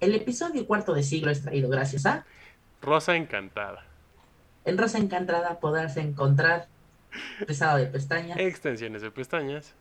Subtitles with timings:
[0.00, 2.24] El episodio cuarto de siglo es traído gracias a
[2.80, 3.84] Rosa Encantada.
[4.64, 6.68] En Rosa Encantada podrás encontrar
[7.46, 9.74] pesado de pestañas, Extensiones de pestañas.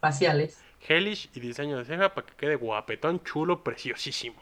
[0.00, 4.40] faciales, Hellish y diseño de ceja para que quede guapetón, chulo, preciosísimo.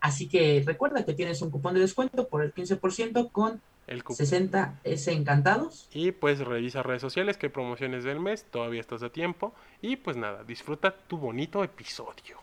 [0.00, 4.16] Así que recuerda que tienes un cupón de descuento por el 15% con El cup-
[4.16, 5.88] 60 S encantados.
[5.92, 9.54] Y pues revisa redes sociales, que hay promociones del mes, todavía estás a tiempo.
[9.80, 12.38] Y pues nada, disfruta tu bonito episodio.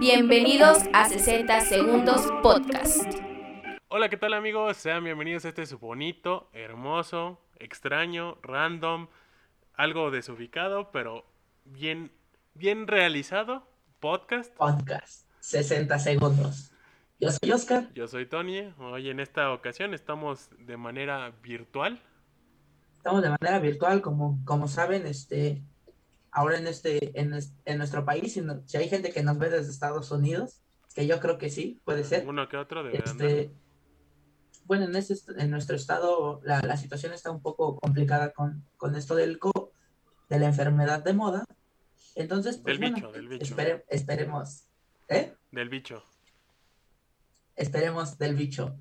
[0.00, 3.12] Bienvenidos a 60 Segundos Podcast.
[3.88, 4.76] Hola, ¿qué tal amigos?
[4.76, 9.08] Sean bienvenidos a este su bonito, hermoso, extraño, random,
[9.74, 11.24] algo desubicado, pero
[11.64, 12.12] bien,
[12.54, 13.66] bien realizado
[13.98, 14.54] podcast.
[14.54, 16.70] Podcast 60 segundos.
[17.18, 17.92] Yo soy Oscar.
[17.94, 18.72] Yo soy Tony.
[18.78, 22.00] Hoy en esta ocasión estamos de manera virtual.
[22.94, 25.60] Estamos de manera virtual, como, como saben, este,
[26.38, 27.32] ahora en este, en,
[27.64, 30.62] en nuestro país, si, no- si hay gente que nos ve desde Estados Unidos,
[30.94, 32.26] que yo creo que sí, puede ser.
[32.28, 33.26] Uno que otro debe andar.
[33.28, 33.52] Este,
[34.64, 38.64] bueno, en, este, est- en nuestro estado la, la situación está un poco complicada con,
[38.76, 39.72] con esto del co,
[40.28, 41.44] de la enfermedad de moda.
[42.14, 43.44] Entonces, pues, Del bueno, bicho, del bicho.
[43.54, 44.64] espere- esperemos,
[45.08, 45.34] ¿eh?
[45.50, 46.02] Del bicho.
[47.56, 48.78] Esperemos del bicho,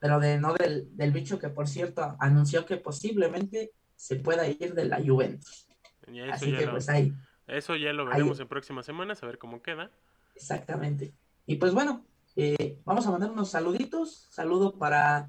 [0.00, 4.74] pero de no del, del bicho que, por cierto, anunció que posiblemente se pueda ir
[4.74, 5.66] de la Juventus.
[6.12, 7.12] Y eso, Así ya que, lo, pues ahí,
[7.46, 9.90] eso ya lo ahí- veremos en próximas semanas, a ver cómo queda.
[10.34, 11.12] exactamente.
[11.46, 12.04] Y pues bueno,
[12.36, 14.26] eh, vamos a mandar unos saluditos.
[14.30, 15.28] Saludo para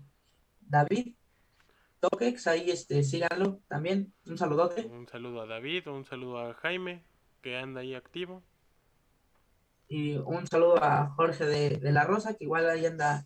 [0.61, 1.15] David
[1.99, 4.13] Toquex, ahí este, síganlo también.
[4.25, 4.85] Un saludote.
[4.87, 7.03] Un saludo a David, un saludo a Jaime,
[7.41, 8.43] que anda ahí activo.
[9.87, 13.25] Y un saludo a Jorge de, de la Rosa, que igual ahí anda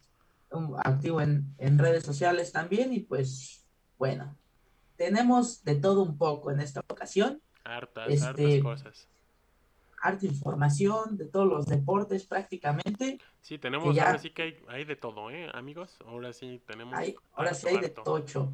[0.52, 2.92] um, activo en, en redes sociales también.
[2.94, 3.66] Y pues,
[4.00, 4.36] bueno,
[4.98, 7.42] tenemos de todo un poco en esta ocasión.
[7.64, 9.08] Hartas, Este- hartas cosas.
[10.02, 13.20] Harta información de todos los deportes prácticamente.
[13.42, 15.98] Sí, tenemos, ya- ahora sí que hay, hay de todo, ¿eh, amigos?
[16.06, 16.94] Ahora sí tenemos.
[16.94, 18.04] Hay, ahora sí harto, hay de harto.
[18.04, 18.54] tocho.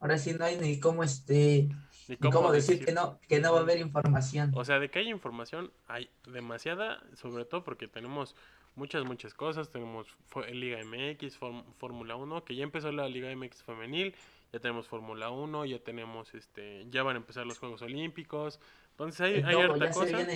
[0.00, 1.68] Ahora sí no hay ni cómo este,
[2.06, 4.52] Ni ni cómo decir que no, que no va a haber información.
[4.54, 8.36] O sea, de que hay información, hay demasiada, sobre todo porque tenemos
[8.76, 9.70] muchas, muchas cosas.
[9.70, 10.06] Tenemos
[10.52, 14.14] Liga MX, Fórm- Fórmula 1, que ya empezó la Liga MX femenil,
[14.52, 18.60] ya tenemos Fórmula 1, ya tenemos, este, ya van a empezar los Juegos Olímpicos.
[18.92, 20.26] Entonces hay, hay todo, harta cosa.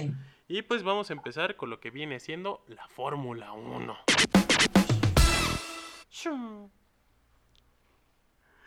[0.49, 3.97] Y pues vamos a empezar con lo que viene siendo la Fórmula 1.
[6.11, 6.69] Shum.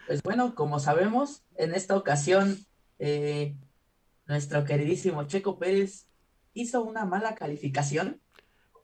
[0.08, 2.58] Pues bueno, como sabemos, en esta ocasión,
[3.00, 3.56] eh,
[4.28, 6.08] nuestro queridísimo Checo Pérez
[6.54, 8.20] hizo una mala calificación.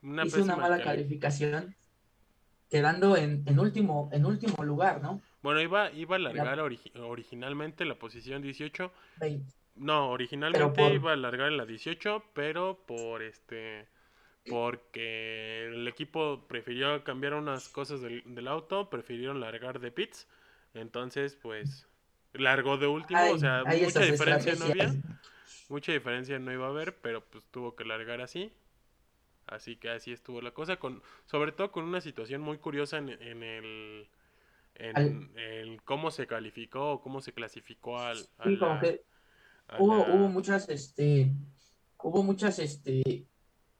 [0.01, 1.75] Una hizo una mala cali- calificación,
[2.69, 5.21] quedando en, en último, en último lugar, ¿no?
[5.41, 8.91] Bueno, iba, iba a largar origi- originalmente la posición 18.
[9.18, 9.41] Ve-
[9.75, 13.88] No, originalmente por- iba a largar en la 18, pero por este
[14.50, 20.28] porque el equipo prefirió cambiar unas cosas del, del auto, prefirieron largar de pits.
[20.74, 21.88] Entonces, pues
[22.34, 24.85] largó de último, o sea, mucha diferencia no había.
[25.69, 28.51] Mucha diferencia no iba a haber, pero pues tuvo que largar así.
[29.47, 33.09] Así que así estuvo la cosa, con, sobre todo con una situación muy curiosa en,
[33.09, 34.07] en el
[34.90, 39.03] en, Al- en cómo se calificó o cómo se clasificó al, Sí, como la- que
[39.80, 41.31] hubo, la- hubo muchas, este,
[42.02, 43.25] hubo muchas, este,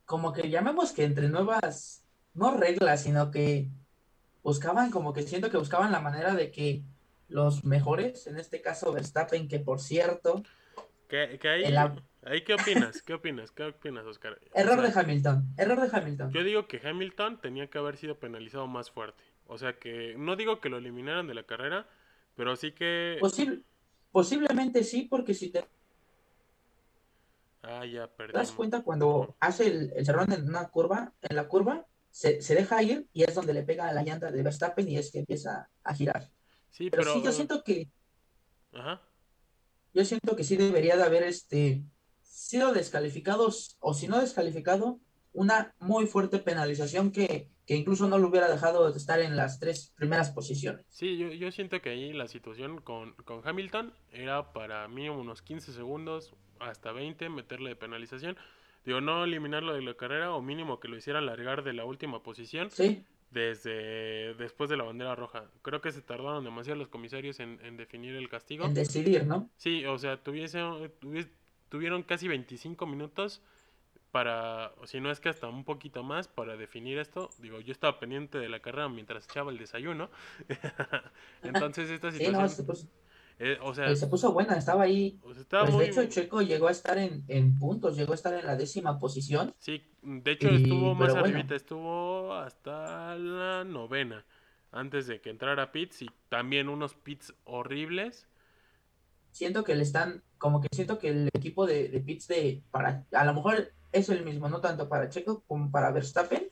[0.06, 2.04] como que llamemos que entre nuevas,
[2.34, 3.70] no reglas, sino que
[4.44, 6.84] buscaban, como que siento que buscaban la manera de que
[7.28, 10.44] los mejores, en este caso Verstappen, que por cierto,
[11.08, 13.02] ¿Qué, qué ahí, el qué opinas?
[13.02, 13.52] ¿Qué opinas?
[13.52, 14.40] ¿Qué opinas, Oscar?
[14.54, 16.32] O error sea, de Hamilton, error de Hamilton.
[16.32, 19.24] Yo digo que Hamilton tenía que haber sido penalizado más fuerte.
[19.54, 21.86] O sea que no digo que lo eliminaran de la carrera,
[22.36, 23.18] pero sí que...
[23.20, 23.64] Posible,
[24.10, 25.66] posiblemente sí, porque si te
[27.64, 28.52] Ah, ya das perdimos.
[28.54, 32.82] cuenta, cuando hace el, el cerrón en una curva, en la curva, se, se deja
[32.82, 35.70] ir y es donde le pega a la llanta de Verstappen y es que empieza
[35.84, 36.32] a girar.
[36.70, 37.14] Sí, Pero, pero...
[37.16, 37.92] sí, yo siento que,
[38.72, 39.02] Ajá.
[39.94, 41.84] yo siento que sí debería de haber este
[42.22, 45.02] sido descalificados, o si no descalificado,
[45.34, 49.58] una muy fuerte penalización que, que incluso no lo hubiera dejado de estar en las
[49.58, 50.86] tres primeras posiciones.
[50.90, 55.42] Sí, yo, yo siento que ahí la situación con, con Hamilton era para mínimo unos
[55.42, 58.36] 15 segundos, hasta 20, meterle de penalización.
[58.86, 62.22] Digo, no eliminarlo de la carrera o mínimo que lo hicieran largar de la última
[62.22, 65.46] posición Sí, desde después de la bandera roja.
[65.62, 68.66] Creo que se tardaron demasiado los comisarios en, en definir el castigo.
[68.66, 69.50] en decidir, ¿no?
[69.56, 70.60] Sí, o sea, tuviese,
[71.00, 71.30] tuvies-
[71.70, 73.42] tuvieron casi 25 minutos
[74.12, 77.30] para, si no es que hasta un poquito más para definir esto.
[77.40, 80.10] Digo, yo estaba pendiente de la carrera mientras echaba el desayuno.
[81.44, 82.88] Entonces esta Sí, situación, no, se puso-
[83.40, 85.20] Eh, o sea, Pues se puso buena, estaba ahí.
[85.36, 85.86] estaba Pues muy...
[85.86, 89.00] de hecho, Checo llegó a estar en, en puntos, llegó a estar en la décima
[89.00, 89.56] posición.
[89.58, 91.26] Sí, de hecho Y- estuvo más bueno.
[91.26, 94.26] arribita, estuvo hasta la novena,
[94.72, 98.28] antes de que entrara Pitts y también unos Pitts horribles.
[99.32, 103.06] Siento que le están, como que siento que el equipo de, de pits de, para,
[103.12, 106.50] a lo mejor es el mismo, no tanto para Checo como para Verstappen,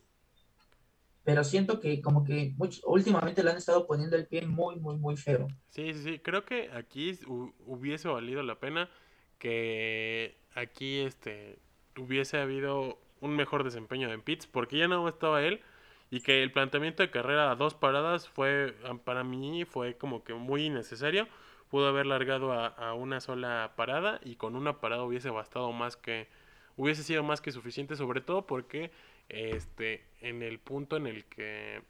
[1.23, 2.55] pero siento que como que
[2.85, 5.47] últimamente le han estado poniendo el pie muy, muy, muy feo.
[5.69, 8.89] Sí, sí, sí, creo que aquí hu- hubiese valido la pena
[9.37, 11.59] que aquí este
[11.97, 15.61] hubiese habido un mejor desempeño en Pitts, porque ya no estaba él
[16.09, 20.33] y que el planteamiento de carrera a dos paradas fue, para mí, fue como que
[20.33, 21.27] muy innecesario.
[21.69, 25.95] Pudo haber largado a, a una sola parada y con una parada hubiese bastado más
[25.95, 26.27] que,
[26.75, 28.91] hubiese sido más que suficiente, sobre todo porque
[29.29, 31.81] este, en el punto en el que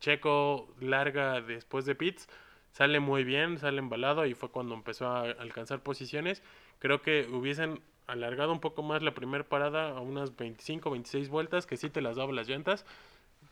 [0.00, 2.28] Checo larga después de Pitts,
[2.72, 6.42] sale muy bien, sale embalado y fue cuando empezó a alcanzar posiciones.
[6.78, 11.66] Creo que hubiesen alargado un poco más la primera parada a unas 25, 26 vueltas,
[11.66, 12.84] que sí te las daba las llantas,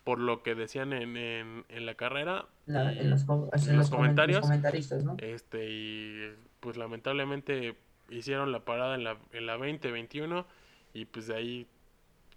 [0.05, 2.47] por lo que decían en, en, en la carrera.
[2.67, 4.41] La- en los, com- en en los los comen- comentarios.
[4.41, 5.17] los comentaristas, ¿no?
[5.19, 7.77] este, y pues lamentablemente
[8.11, 10.47] hicieron la parada en la, en la 20, 21
[10.93, 11.67] y pues de ahí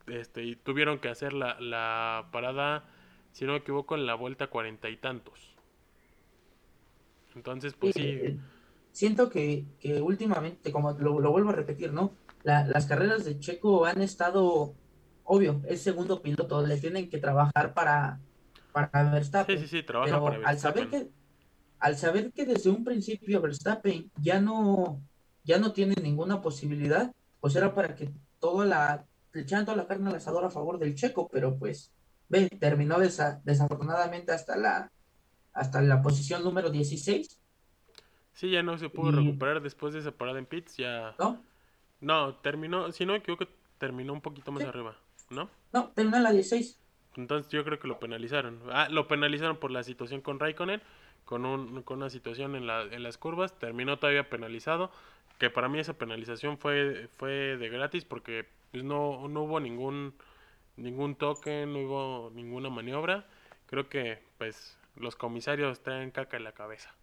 [0.07, 2.85] este, y tuvieron que hacer la, la parada,
[3.31, 5.55] si no me equivoco, en la vuelta cuarenta y tantos.
[7.35, 8.37] Entonces, pues Sí, sí, eh,
[8.91, 12.13] siento que, que últimamente, como lo, lo vuelvo a repetir, ¿no?
[12.43, 14.73] La- las carreras de Checo han estado,
[15.25, 18.19] obvio, es segundo piloto, le tienen que trabajar para,
[18.71, 19.57] para Verstappen.
[19.59, 21.09] sí, sí, sí, trabaja pero para al saber que,
[21.79, 25.01] al saber que desde un principio Verstappen ya no,
[25.43, 29.87] ya no tiene ninguna posibilidad, pues era para que toda la, le echaran toda la
[29.87, 31.91] carne al asador a favor del Checo, pero pues,
[32.29, 34.91] ve, terminó desa- desafortunadamente hasta la,
[35.53, 37.41] hasta la posición número 16,
[38.33, 41.15] Sí, ya no se pudo y- recuperar después de esa parada en pits, ya...
[41.19, 41.41] ¿no?
[42.01, 43.45] No, terminó, si no me equivoco,
[43.77, 44.69] terminó un poquito más Sí.
[44.69, 44.97] arriba,
[45.29, 45.49] ¿no?
[45.73, 46.79] No, terminó en la 16.
[47.17, 48.61] Entonces yo creo que lo penalizaron.
[48.71, 50.81] Ah, lo penalizaron por la situación con Raikkonen,
[51.23, 53.57] con, un, con una situación en, la, en las curvas.
[53.57, 54.91] Terminó todavía penalizado,
[55.37, 60.13] que para mí esa penalización fue, fue de gratis porque pues, no, no hubo ningún,
[60.75, 63.25] ningún toque, no hubo ninguna maniobra.
[63.67, 66.93] Creo que pues los comisarios traen caca en la cabeza.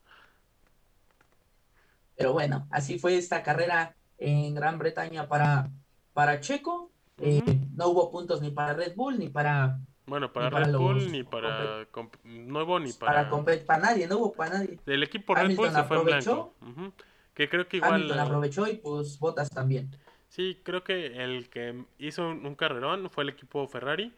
[2.16, 5.70] Pero bueno, así fue esta carrera en Gran Bretaña para,
[6.12, 6.90] para Checo.
[7.19, 7.51] Eh.
[7.74, 11.22] No hubo puntos ni para Red Bull ni para, Bueno, para, Red Bull los ni
[11.22, 11.86] para...
[12.24, 13.64] no hubo ni para, para...
[13.66, 14.78] para nadie, no hubo para nadie.
[14.86, 16.54] El equipo Red Bull se fue en blanco.
[16.60, 16.80] aprovechó.
[16.80, 16.92] Ujú.
[17.34, 17.94] Que creo que igual...
[17.94, 19.90] Hamilton aprovechó y pues Bottas también.
[20.28, 24.12] Sí, creo que el que hizo un, carrerón fue el equipo Ferrari.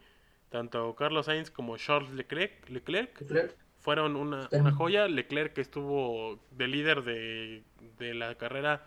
[0.49, 5.07] Tanto Carlos Sainz como Charles Leclerc, Leclerc Leclerc, fueron una, una joya.
[5.07, 7.63] Leclerc que estuvo de líder de,
[7.97, 8.83] de la carrera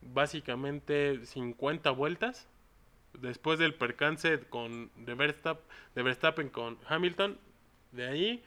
[0.00, 2.48] básicamente 50 vueltas.
[3.20, 5.64] Después del percance con, de, Verstappen,
[5.94, 7.38] de Verstappen con Hamilton.
[7.92, 8.44] De ahí,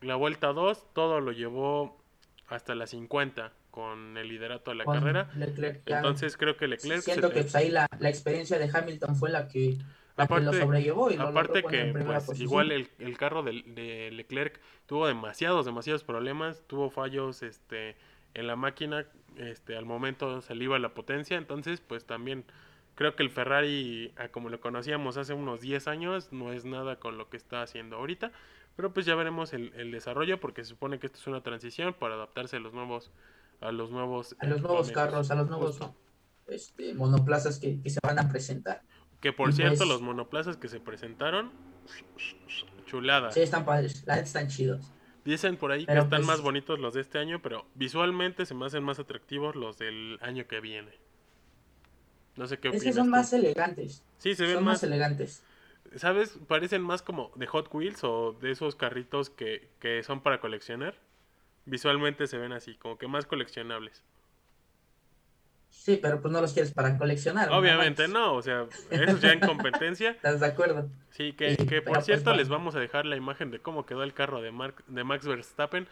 [0.00, 2.00] la vuelta 2, todo lo llevó
[2.48, 5.30] hasta las 50 con el liderato de la carrera.
[5.34, 5.82] Leclerc.
[5.86, 9.48] Entonces creo que Leclerc siento que pues, ahí la, la experiencia de Hamilton fue la
[9.48, 9.76] que,
[10.16, 11.92] la que lo Aparte- sobrellevó y lo Aparte que
[12.26, 17.96] pues igual el, el carro de, de Leclerc tuvo demasiados, demasiados problemas, tuvo fallos este
[18.34, 19.06] en la máquina,
[19.36, 22.44] este al momento se le iba la potencia, entonces pues también
[22.98, 26.96] creo que el Ferrari, a como lo conocíamos hace unos 10 años, no es nada
[26.98, 28.32] con lo que está haciendo ahorita,
[28.74, 31.94] pero pues ya veremos el, el desarrollo porque se supone que esto es una transición
[31.94, 33.12] para adaptarse a los nuevos
[33.60, 35.78] a los nuevos a los nuevos carros, a los nuevos
[36.48, 38.82] este, monoplazas que, que se van a presentar.
[39.20, 41.52] Que por Y cierto, pues- los monoplazas que se presentaron,
[42.86, 43.30] chulada.
[43.30, 44.92] Sí, están padres, la están chidos.
[45.24, 48.54] Dicen por ahí que están pues- más bonitos los de este año, pero visualmente se
[48.54, 50.90] me hacen más atractivos los del año que viene.
[52.38, 53.10] No sé qué Es que opinas son tú.
[53.10, 54.02] más elegantes.
[54.18, 55.44] Sí, se ven Son más, más elegantes.
[55.96, 56.38] ¿sabes?
[56.48, 60.94] Parecen más como de Hot Wheels o de esos carritos que, que son para coleccionar.
[61.66, 64.04] Visualmente se ven así, como que más coleccionables.
[65.70, 67.50] Sí, pero pues no los quieres para coleccionar.
[67.50, 70.10] Obviamente no, o sea, eso ya en competencia.
[70.22, 70.90] ¿Estás de acuerdo?
[71.10, 72.38] Sí, que, Sí, que por pues cierto bueno.
[72.40, 75.26] les vamos a dejar la imagen de cómo quedó el carro de, Mark, de Max
[75.26, 75.88] Verstappen,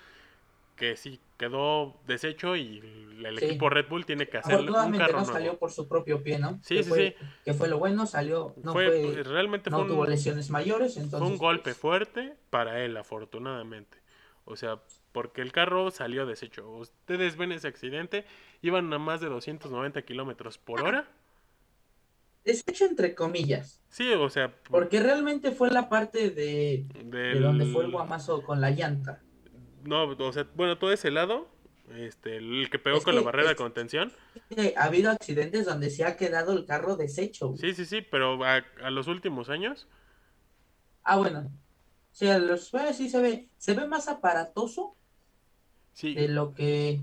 [0.76, 2.78] que sí quedó deshecho y
[3.24, 3.46] el Sí.
[3.46, 5.24] equipo Red Bull tiene que hacer un carro no nuevo.
[5.24, 6.58] salió por su propio pie, ¿no?
[6.62, 9.88] Sí, que sí, fue, Que fue lo bueno, salió, no fue, fue, realmente no fue
[9.88, 11.18] tuvo un, lesiones mayores, entonces.
[11.18, 13.98] fue un golpe pues, fuerte para él, afortunadamente.
[14.44, 14.80] O sea,
[15.12, 16.68] porque el carro salió deshecho.
[16.70, 18.24] Ustedes ven ese accidente,
[18.62, 21.08] iban a más de 290 kilómetros por hora.
[22.44, 27.84] Deshecho entre comillas, Sí, o sea, porque realmente fue la parte de, de donde fue
[27.84, 29.20] el guamazo con la llanta.
[29.86, 31.48] No, o sea, bueno, todo ese lado
[31.94, 34.12] este, el que pegó Es con la barrera de contención.
[34.50, 37.48] Eh, Ha habido accidentes donde se ha quedado el carro deshecho.
[37.48, 37.58] güey.
[37.58, 39.86] Sí, sí, sí, pero a, a los últimos años,
[41.02, 41.50] Ah, bueno.
[42.10, 44.96] Sí, a los pues, sí se ve, se ve más aparatoso
[45.92, 46.14] sí.
[46.14, 47.00] de lo que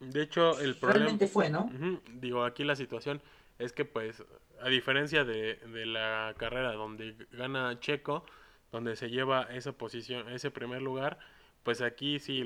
[0.00, 1.04] De hecho, el problema...
[1.04, 1.70] realmente fue, ¿no?
[2.14, 3.22] Digo, aquí la situación
[3.58, 4.22] es que, pues,
[4.62, 8.24] a diferencia de, de la carrera donde gana Checo,
[8.72, 11.18] donde se lleva esa posición, ese primer lugar,
[11.62, 12.42] pues aquí sí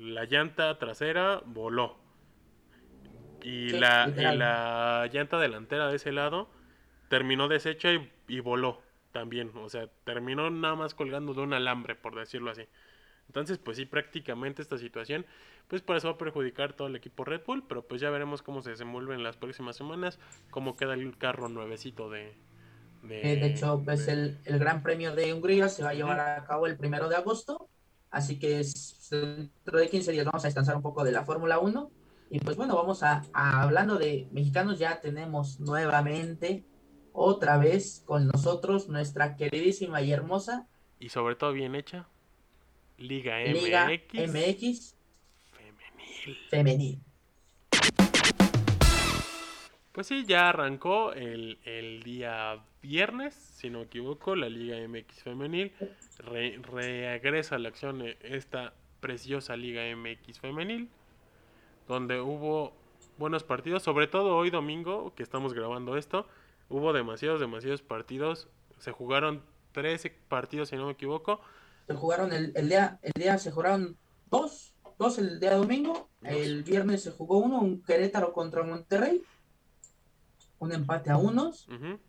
[0.00, 1.98] la llanta trasera voló.
[3.40, 6.48] Y, Sí, la, y la llanta delantera de ese lado
[7.08, 8.82] terminó deshecha y, y voló
[9.12, 9.52] también.
[9.56, 12.64] O sea, terminó nada más colgando de un alambre, por decirlo así.
[13.28, 15.26] Entonces, pues sí, prácticamente esta situación,
[15.68, 18.42] pues por eso va a perjudicar todo el equipo Red Bull, pero pues ya veremos
[18.42, 20.20] cómo se desenvuelve en las próximas semanas,
[20.50, 22.36] cómo queda el carro nuevecito de...
[23.02, 25.94] De, Eh, de hecho, pues de- el, el Gran Premio de Hungría se va a
[25.94, 27.70] llevar a cabo el primero de agosto,
[28.14, 28.62] así que
[29.10, 31.90] dentro de 15 días vamos a descansar un poco de la Fórmula 1.
[32.30, 36.64] Y pues bueno, vamos a, a- hablando de mexicanos, ya tenemos nuevamente,
[37.12, 40.66] otra vez con nosotros, nuestra queridísima y hermosa
[40.98, 42.08] Y sobre todo bien hecha,
[42.98, 44.96] Liga MX Liga MX
[45.52, 46.38] femenil.
[46.50, 47.00] femenil.
[49.94, 55.22] Pues sí, ya arrancó el, el día viernes, si no me equivoco, la Liga MX
[55.22, 55.72] femenil.
[56.18, 60.90] Re- regresa a la acción eh, esta preciosa Liga MX femenil,
[61.86, 62.72] donde hubo
[63.18, 66.26] buenos partidos, sobre todo hoy domingo, que estamos grabando esto,
[66.68, 68.48] hubo demasiados, demasiados partidos.
[68.78, 71.40] Se jugaron 13 partidos, si no me equivoco.
[71.86, 73.96] Se jugaron el, el día, el día se jugaron
[74.28, 76.32] dos, dos el día domingo, Dos.
[76.32, 79.22] el viernes se jugó uno, un Querétaro contra Monterrey,
[80.64, 81.68] un empate a unos,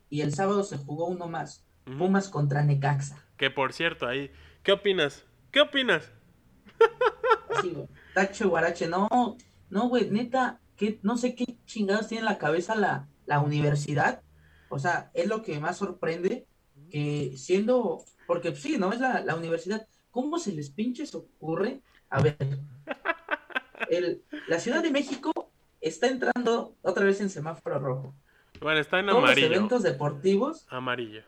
[0.10, 1.98] y el sábado se jugó uno más, ujú.
[1.98, 3.24] Pumas contra Necaxa.
[3.38, 4.32] Que por cierto, ahí,
[4.64, 5.26] ¿qué opinas?
[5.52, 6.12] ¿Qué opinas?
[7.62, 7.88] Sí, güey.
[8.14, 9.08] Tache Guarache, no,
[9.70, 14.22] no, güey, neta, que no sé qué chingados tiene en la cabeza la, la universidad.
[14.70, 16.48] O sea, es lo que más sorprende,
[16.90, 18.92] que siendo, porque pues, sí, ¿no?
[18.92, 19.88] Es la, la universidad.
[20.12, 21.82] ¿Cómo se les pinches ocurre?
[22.10, 22.38] A ver,
[23.90, 25.32] el, la Ciudad de México
[25.82, 28.16] está entrando otra vez en semáforo rojo.
[28.62, 31.24] Bueno, está en Todos los eventos deportivos Amarillo.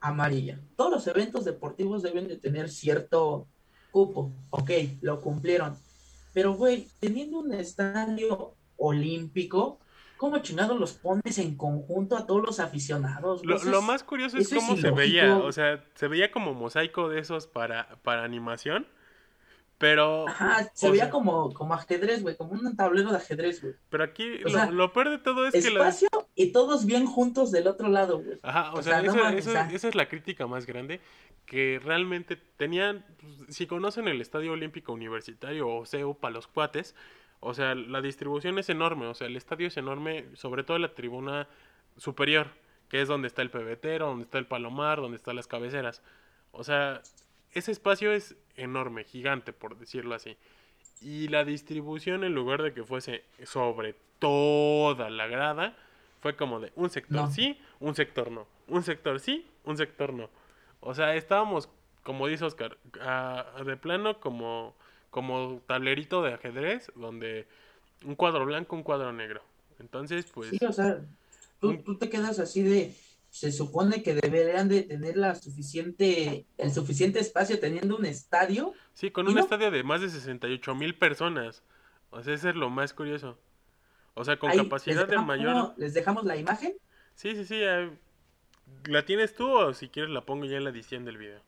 [0.00, 0.60] amarilla.
[0.76, 3.46] Todos los eventos deportivos deben de tener cierto
[3.90, 4.32] cupo.
[4.50, 4.70] Ok,
[5.02, 5.76] lo cumplieron.
[6.32, 9.78] Pero, güey, teniendo un estadio olímpico,
[10.16, 13.44] ¿cómo chingados los pones en conjunto a todos los aficionados?
[13.44, 17.46] Lo, más curioso es cómo se veía, o sea, se veía como mosaico de esos
[17.46, 18.86] para, para animación,
[19.80, 23.74] pero, se se veía sea- como, como ajedrez, güey, como un tablero de ajedrez, güey.
[23.88, 25.88] pero aquí lo, sea, lo peor de todo es que la...
[25.88, 28.38] Espacio y todos bien juntos del otro lado, güey.
[28.42, 29.70] Ajá, o, o sea, sea, no eso- mames, eso- o sea.
[29.72, 31.00] esa es la crítica más grande,
[31.46, 36.94] que realmente tenían, pues, si conocen el Estadio Olímpico Universitario o CEU para los cuates,
[37.40, 40.92] o sea, la distribución es enorme, o sea, el estadio es enorme, sobre todo la
[40.94, 41.48] tribuna
[41.96, 42.48] superior,
[42.90, 46.02] que es donde está el pebetero, donde está el palomar, donde están las cabeceras.
[46.52, 47.00] O sea,
[47.52, 50.36] ese espacio es enorme, gigante, por decirlo así.
[51.00, 55.76] Y la distribución, en lugar de que fuese sobre toda la grada,
[56.20, 57.30] fue como de un sector No.
[57.30, 58.46] sí, un sector no.
[58.68, 60.28] Un sector sí, un sector no.
[60.80, 61.68] O sea, estábamos,
[62.02, 64.74] como dice Oscar, a- de plano como,
[65.10, 67.46] como tablerito de ajedrez, donde
[68.04, 69.42] un cuadro blanco, un cuadro negro.
[69.78, 70.50] Entonces, pues...
[70.50, 71.00] Sí, o sea,
[71.60, 72.94] tú, tú te quedas así de,
[73.30, 78.72] se supone que deberían de tener la suficiente, el suficiente espacio teniendo un estadio.
[78.92, 79.40] Sí, con ¿Y un no?
[79.40, 81.62] estadio de más de 68 mil personas.
[82.10, 83.38] O sea, eso es lo más curioso.
[84.14, 85.74] O sea, con Ahí, capacidad de mayor...
[85.76, 86.74] Les dejamos la imagen.
[87.14, 87.54] Sí, sí, sí.
[87.56, 87.90] eh,
[88.86, 91.40] ¿La tienes tú o si quieres la pongo ya en la edición del video?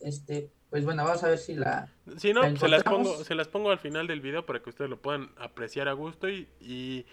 [0.00, 1.90] Este, pues bueno, vamos a ver si la.
[2.18, 4.70] Si no, ¿La se las pongo, se las pongo al final del video para que
[4.70, 7.06] ustedes lo puedan apreciar a gusto y, y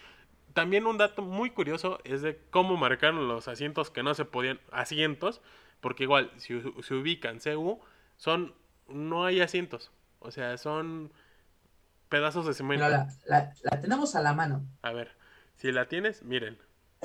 [0.56, 4.60] también un dato muy curioso es de cómo marcaron los asientos que no se podían,
[4.72, 5.42] asientos,
[5.82, 7.80] porque igual, si se ubican CU,
[8.18, 8.56] son,
[8.88, 11.12] no hay asientos, o sea, son
[12.10, 12.88] pedazos de cemento.
[12.88, 14.66] La, la, la tenemos a la mano.
[14.82, 15.12] A ver,
[15.58, 16.58] si la tienes, miren,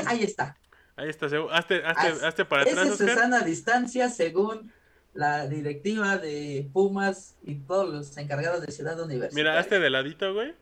[0.07, 0.57] Ahí está.
[0.97, 3.17] ahí está CU, hazte, hazte, Haz- hazte para atrás, es Oscar.
[3.19, 4.73] sana distancia según
[5.13, 9.35] la directiva de Pumas y todos los encargados de Ciudad Universitaria.
[9.51, 10.55] Mira, hazte de ladito, güey.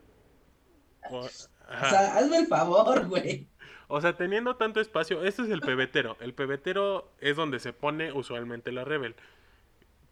[1.10, 1.28] O-
[1.68, 3.46] O sea, hazme el favor, güey.
[3.88, 6.16] O sea, teniendo tanto espacio, este es el pebetero.
[6.20, 9.14] El pebetero es donde se pone usualmente la Rebel,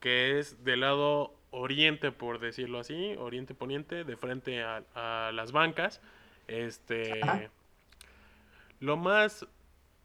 [0.01, 5.53] que es del lado oriente, por decirlo así, oriente poniente, de frente a, a las
[5.53, 6.01] bancas.
[6.49, 7.51] Este, Ajá.
[8.81, 9.47] lo más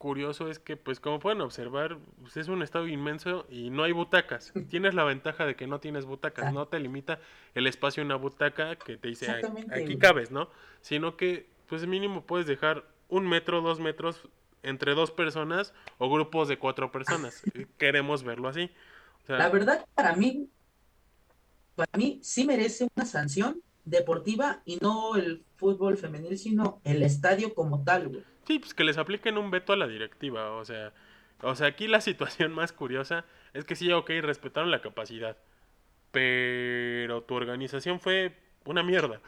[0.01, 3.91] curioso es que, pues como pueden observar, pues, es un estadio inmenso y no hay
[3.91, 4.51] butacas.
[4.69, 6.51] Tienes la ventaja de que no tienes butacas, Ah.
[6.51, 7.19] no te limita
[7.53, 10.49] el espacio una butaca que te dice, "Ay, Exactamente, aquí cabes, ¿no?
[10.81, 14.27] Sino que, pues mínimo puedes dejar un metro, dos metros
[14.63, 17.41] entre dos personas o grupos de cuatro personas.
[17.77, 18.71] Queremos verlo así.
[19.23, 20.49] O sea, La verdad, para mí,
[21.75, 27.53] para mí sí merece una sanción deportiva y no el fútbol femenil, sino el estadio
[27.53, 28.23] como tal, güey.
[28.47, 30.93] Sí, pues que les apliquen un veto a la directiva, o sea,
[31.41, 35.37] o sea, aquí la situación más curiosa es que sí, ok, respetaron la capacidad,
[36.11, 39.19] pero tu organización fue una mierda.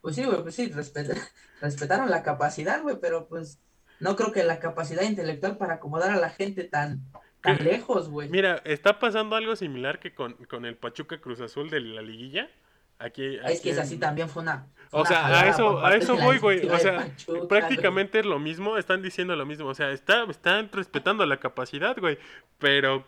[0.00, 1.16] Pues sí, güey, pues sí, respet-
[1.60, 3.58] respetaron la capacidad, güey, pero pues
[4.00, 7.00] no creo que la capacidad intelectual para acomodar a la gente tan,
[7.40, 8.28] tan lejos, güey.
[8.28, 12.48] Mira, está pasando algo similar que con, con el Pachuca Cruz Azul de la liguilla.
[12.98, 14.66] Aquí, Es que es así también fue una.
[14.88, 16.66] fue O una sea, a eso, a eso voy, güey.
[16.68, 19.66] O sea, Pachuca, prácticamente es lo mismo, están diciendo lo mismo.
[19.68, 22.18] O sea, está, están respetando la capacidad, güey.
[22.58, 23.04] Pero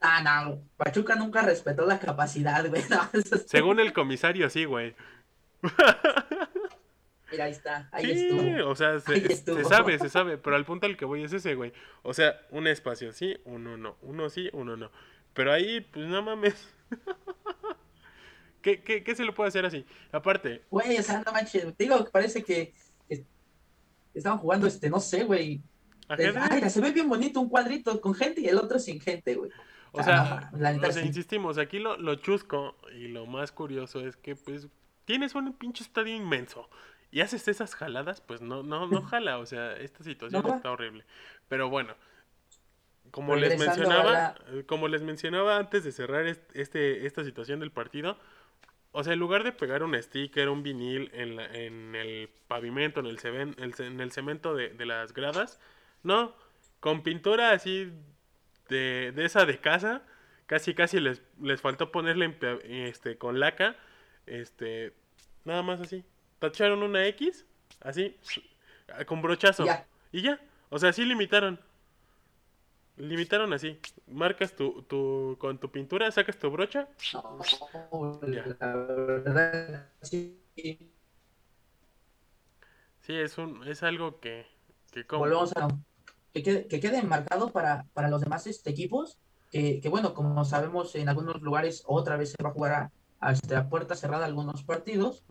[0.00, 2.82] Ah, no, Pachuca nunca respetó la capacidad, güey.
[2.90, 4.94] No, eso es- según el comisario, sí, güey.
[7.30, 8.70] Mira, ahí está, ahí Sí, estuvo.
[8.70, 11.54] o sea, se, se sabe, se sabe, pero al punto al que voy es ese,
[11.56, 11.72] güey.
[12.02, 14.90] O sea, un espacio sí, uno no, uno sí, uno no.
[15.34, 16.74] Pero ahí, pues no mames.
[18.68, 19.86] ¿Qué, qué, qué se le puede hacer así?
[20.12, 22.74] Aparte, Güey, o sea, no manches, te digo que parece que,
[24.12, 25.62] estaban jugando, este, no sé, güey.
[26.08, 29.50] Ay, se ve bien bonito un cuadrito con gente y el otro sin gente, güey.
[29.92, 31.08] O Ah, sea, la neta o sea, sí.
[31.08, 34.68] insistimos, aquí lo, lo chusco y lo más curioso es que, pues,
[35.06, 36.68] tienes un pinche estadio inmenso
[37.10, 40.70] y haces esas jaladas, pues no, no, no jala, o sea, esta situación No está
[40.70, 41.04] horrible.
[41.48, 41.94] Pero bueno,
[43.10, 47.70] como les mencionaba, la- como les mencionaba antes de cerrar est- este, esta situación del
[47.70, 48.18] partido,
[48.98, 52.98] o sea, en lugar de pegar un sticker, un vinil en, la- en el pavimento,
[52.98, 55.60] en el, cemen- el ce- en el cemento de, de las gradas,
[56.02, 56.34] no,
[56.80, 57.92] con pintura así
[58.68, 60.02] de, de esa de casa,
[60.46, 63.76] casi casi les, les faltó ponerle este, con laca,
[64.26, 64.92] este,
[65.44, 66.04] nada más así,
[66.40, 67.46] tacharon una X,
[67.80, 68.16] así,
[69.06, 69.86] con brochazo, Ya.
[70.10, 70.40] y ya,
[70.70, 71.60] o sea, sí limitaron.
[72.98, 73.78] Limitaron así.
[74.08, 76.88] Marcas tu, tu, con tu pintura, sacas tu brocha.
[77.14, 80.40] No, la verdad, sí.
[83.00, 84.46] Sí, es un, es algo que,
[84.90, 85.68] que como- Volvemos a
[86.34, 89.18] que quede, que quede marcado para, para los demás este, equipos,
[89.50, 92.92] que, que, bueno, como sabemos en algunos lugares otra vez se va a jugar a,
[93.20, 95.24] a, este, a puerta cerrada algunos partidos,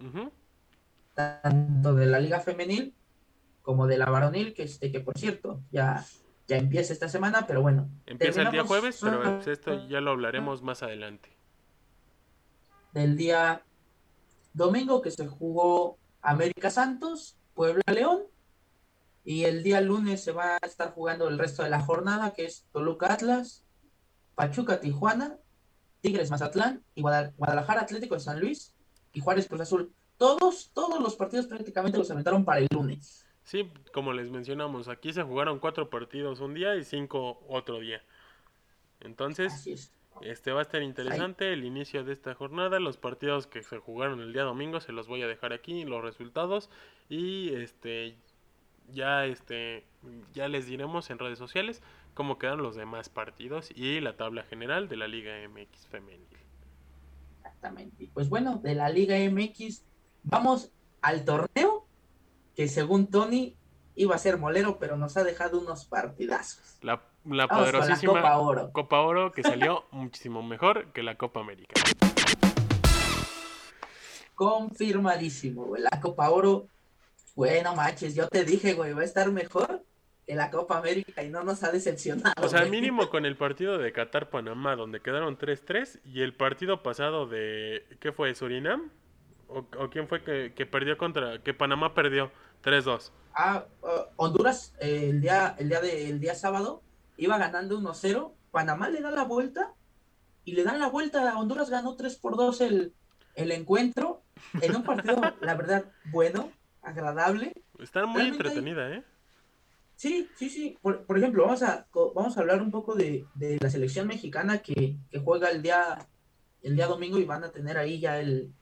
[1.13, 2.95] tanto de la liga femenil
[3.61, 6.03] como de la varonil, que este, que por cierto, ya,
[6.47, 7.89] ya empieza esta semana, pero bueno.
[8.05, 11.35] Empieza el día jueves, pero esto ya lo hablaremos más adelante.
[12.93, 13.63] Del día
[14.53, 18.23] domingo que se jugó América Santos, Puebla León,
[19.23, 22.45] y el día lunes se va a estar jugando el resto de la jornada, que
[22.45, 23.65] es Toluca Atlas,
[24.35, 25.37] Pachuca Tijuana,
[25.99, 28.73] Tigres Mazatlán y Guadal- Guadalajara Atlético de San Luis
[29.11, 29.93] y Juárez Cruz Azul.
[30.15, 33.26] Todos, todos los partidos prácticamente los aventaron para el lunes.
[33.47, 38.01] Sí, como les mencionamos, aquí se jugaron cuatro partidos un día y cinco otro día.
[38.99, 39.93] Entonces, es.
[40.21, 42.81] este va a estar interesante el inicio de esta jornada.
[42.81, 46.03] Los partidos que se jugaron el día domingo se los voy a dejar aquí, los
[46.03, 46.69] resultados.
[47.07, 48.17] Y este
[48.91, 49.85] ya este
[50.33, 51.81] ya les diremos en redes sociales
[52.15, 56.27] cómo quedan los demás partidos y la tabla general de la Liga MX femenil.
[57.37, 58.09] Exactamente.
[58.13, 59.85] Pues bueno, de la Liga MX,
[60.23, 60.69] vamos
[61.01, 61.76] al torneo,
[62.57, 63.55] que según Tony
[63.93, 66.79] iba a ser molero, pero nos ha dejado unos partidazos.
[66.81, 68.71] La, la poderosísima Copa Oro.
[68.71, 71.79] Copa Oro que salió muchísimo mejor que la Copa América.
[74.33, 75.83] Confirmadísimo, güey.
[75.83, 76.65] La Copa Oro,
[77.35, 79.83] bueno, manches, yo te dije, güey, va a estar mejor
[80.25, 82.33] que la Copa América y no nos ha decepcionado.
[82.43, 82.71] O sea, güey.
[82.71, 88.11] mínimo con el partido de Qatar-Panamá, donde quedaron 3-3, y el partido pasado de, ¿qué
[88.11, 88.33] fue?
[88.33, 88.89] ¿Surinam?
[89.47, 92.31] ¿O, o quién fue que, que perdió contra, que Panamá perdió
[92.63, 93.11] 3-2?
[93.33, 96.81] Ah, uh, Honduras, eh, el día, el día de, el día sábado,
[97.17, 98.33] iba ganando 1-0.
[98.51, 99.73] Panamá le da la vuelta
[100.43, 101.37] y le dan la vuelta.
[101.37, 102.93] Honduras ganó 3 por 2 el,
[103.35, 104.23] el encuentro.
[104.61, 107.53] En un partido, la verdad, bueno, agradable.
[107.79, 109.03] Está muy Realmente entretenida, ¿eh?
[109.95, 110.77] Sí, sí, sí.
[110.81, 114.59] Por, por ejemplo, vamos a, vamos a hablar un poco de, de la selección mexicana
[114.59, 116.07] que, que juega el día,
[116.61, 118.53] el día domingo y van a tener ahí ya el,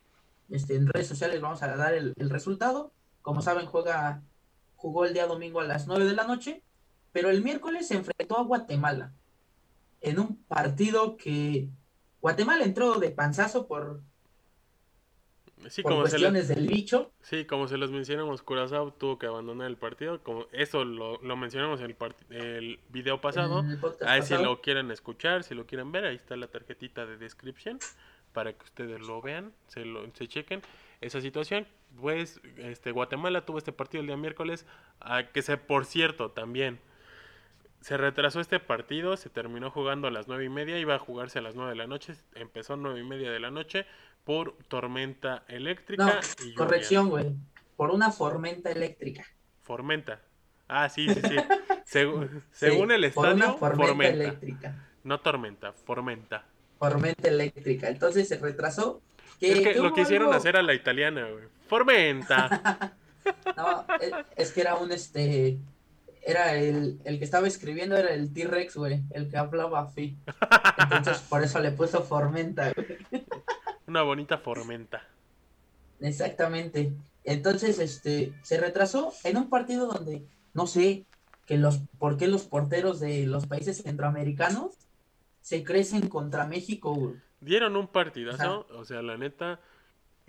[0.49, 2.93] este, en redes sociales vamos a dar el, el resultado.
[3.25, 4.21] Como saben, juega,
[4.75, 6.61] jugó el día domingo a las 9 de la noche,
[7.11, 9.13] pero el miércoles se enfrentó a Guatemala
[10.01, 11.67] en un partido que
[12.21, 14.03] Guatemala entró de panzazo por,
[15.69, 17.11] Sí, por como cuestiones del bicho.
[17.23, 20.21] sí, como se los mencionamos, Curazao tuvo que abandonar el partido.
[20.21, 23.61] Como eso lo, lo mencionamos en el, part- el video pasado.
[23.61, 27.17] el Ahí si lo quieren escuchar, si lo quieren ver, ahí está la tarjetita de
[27.17, 27.79] descripción
[28.33, 30.61] para que ustedes lo vean, se, lo, se chequen
[31.01, 31.65] esa situación.
[31.99, 34.65] Pues este Guatemala tuvo este partido el día miércoles,
[34.99, 36.79] ah, que se, por cierto, también
[37.81, 41.39] se retrasó este partido, se terminó jugando a las nueve y media, iba a jugarse
[41.39, 43.85] a las nueve de la noche, empezó a nueve y media de la noche
[44.23, 47.33] por tormenta eléctrica No, y corrección, güey.
[47.77, 49.23] Por una tormenta eléctrica.
[49.61, 50.19] Formenta.
[50.67, 51.21] Ah, sí, sí,
[51.85, 51.99] sí.
[52.51, 54.07] Según el por una estadio, tormenta formenta.
[54.07, 54.87] eléctrica.
[55.03, 56.45] No tormenta, formenta.
[56.79, 57.89] Tormenta eléctrica.
[57.89, 59.01] Entonces se retrasó.
[59.41, 61.45] Es que lo quisieron algo- hacer a la italiana, güey.
[61.67, 62.93] Formenta.
[63.57, 65.57] No, es, es que era un este.
[66.21, 69.01] Era el, el que estaba escribiendo, era el T-Rex, güey.
[69.09, 70.15] El que hablaba así.
[70.77, 73.25] Entonces por eso le puso Formenta, güey.
[73.87, 75.01] Una bonita formenta.
[76.01, 76.93] Exactamente.
[77.23, 81.05] Entonces, este, se retrasó en un partido donde, no sé,
[81.47, 84.75] que los, por qué los porteros de los países centroamericanos
[85.41, 87.15] se crecen contra México, güey.
[87.39, 89.59] Dieron un partidazo, o sea, la neta.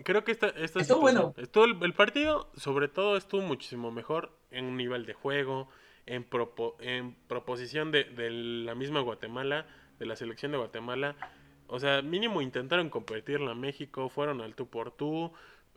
[0.03, 1.33] Creo que esta, esta Estuvo bueno.
[1.37, 5.69] estuvo el, el partido, sobre todo, estuvo muchísimo mejor en un nivel de juego,
[6.05, 9.65] en, propo- en proposición de, de la misma Guatemala,
[9.97, 11.15] de la selección de Guatemala.
[11.67, 15.33] O sea, mínimo intentaron competirla a México, fueron al tú por tú,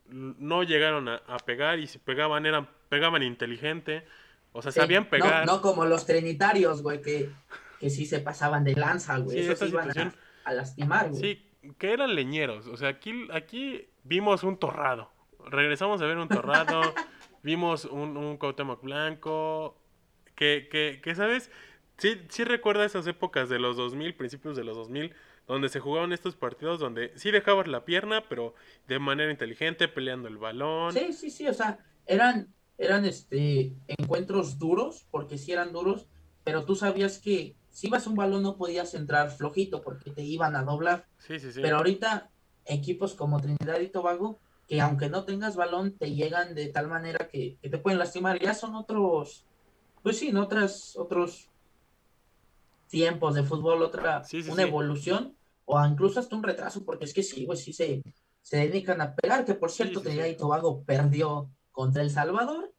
[0.09, 4.05] no llegaron a, a pegar y si pegaban eran pegaban inteligente,
[4.53, 5.47] o sea, Sí, sabían pegar.
[5.47, 7.31] No, como los trinitarios, güey, que,
[7.79, 9.43] que sí se pasaban de lanza, güey.
[9.45, 10.13] Sí, a, situación-
[10.45, 11.21] a lastimar, güey.
[11.21, 12.67] Sí, que eran leñeros.
[12.67, 15.11] O sea, aquí, aquí vimos un torrado.
[15.47, 16.81] Regresamos a ver un torrado.
[17.43, 19.77] vimos un, un Cuauhtémoc Blanco.
[20.35, 21.51] Que, que, que, ¿sabes?
[21.99, 25.13] Sí, sí recuerda esas épocas de los 2000, principios de los 2000,
[25.47, 28.55] donde se jugaban estos partidos donde sí dejabas la pierna, pero
[28.89, 30.95] de manera inteligente, peleando el balón.
[30.95, 36.07] Sí, sí, sí, o sea, eran, eran este encuentros duros, porque sí eran duros,
[36.43, 40.57] pero tú sabías que si ibas un balón no podías entrar flojito porque te iban
[40.57, 41.07] a doblar.
[41.19, 41.61] Sí, sí, sí.
[41.63, 42.31] Pero ahorita
[42.65, 47.29] equipos como Trinidad y Tobago, que aunque no tengas balón, te llegan de tal manera
[47.29, 48.41] que, que te pueden lastimar.
[48.41, 49.45] Ya son otros,
[50.03, 51.51] pues sí, en otras, otros
[52.89, 57.47] tiempos de fútbol, otra, una evolución, o incluso hasta un retraso, porque es que sí,
[57.47, 58.03] pues sí se,
[58.43, 62.73] se dedican a pegar, que por cierto, Trinidad y Tobago perdió contra El Salvador.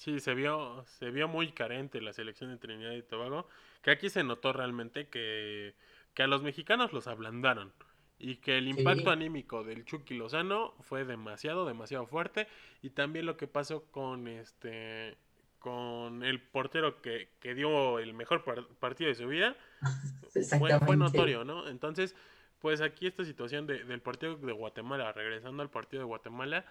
[0.00, 3.46] Sí, se vio, se vio muy carente la selección de Trinidad y Tobago,
[3.82, 5.74] que aquí se notó realmente que,
[6.14, 7.70] que a los mexicanos los ablandaron
[8.18, 9.08] y que el impacto Sí.
[9.10, 12.48] anímico del Chucky Lozano fue demasiado, demasiado fuerte
[12.80, 15.18] y también lo que pasó con este
[15.58, 19.54] con el portero que, que dio el mejor par- partido de su vida
[20.58, 21.68] fue, fue notorio, ¿no?
[21.68, 22.16] Entonces,
[22.60, 26.64] pues aquí esta situación de- del partido de Guatemala, regresando al partido de Guatemala,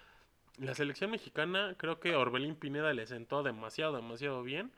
[0.58, 4.72] la selección mexicana, creo que Orbelín Pineda le sentó demasiado, demasiado bien,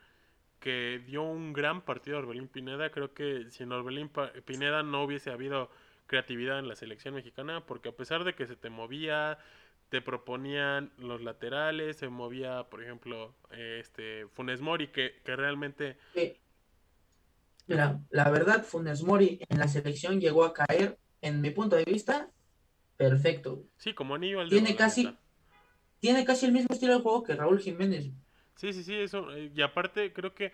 [0.61, 4.11] que dio un gran partido a Orbelín Pineda, creo que sin Orbelín
[4.45, 5.71] Pineda no hubiese habido
[6.07, 9.39] creatividad en la selección mexicana, porque a pesar de que se te movía,
[9.89, 15.97] te proponían los laterales, se movía, por ejemplo, eh, este Funes Mori, que, que realmente
[17.67, 21.85] Mira, la verdad, Funes Mori en la selección llegó a caer, en mi punto de
[21.85, 22.31] vista,
[22.97, 23.65] perfecto.
[23.77, 25.17] Sí, como anillo al Tiene casi.
[26.03, 28.13] Tiene casi el mismo estilo de juego que Raúl Jiménez.
[28.57, 29.35] Sí, sí, sí, eso.
[29.35, 30.53] eh, Y aparte creo que,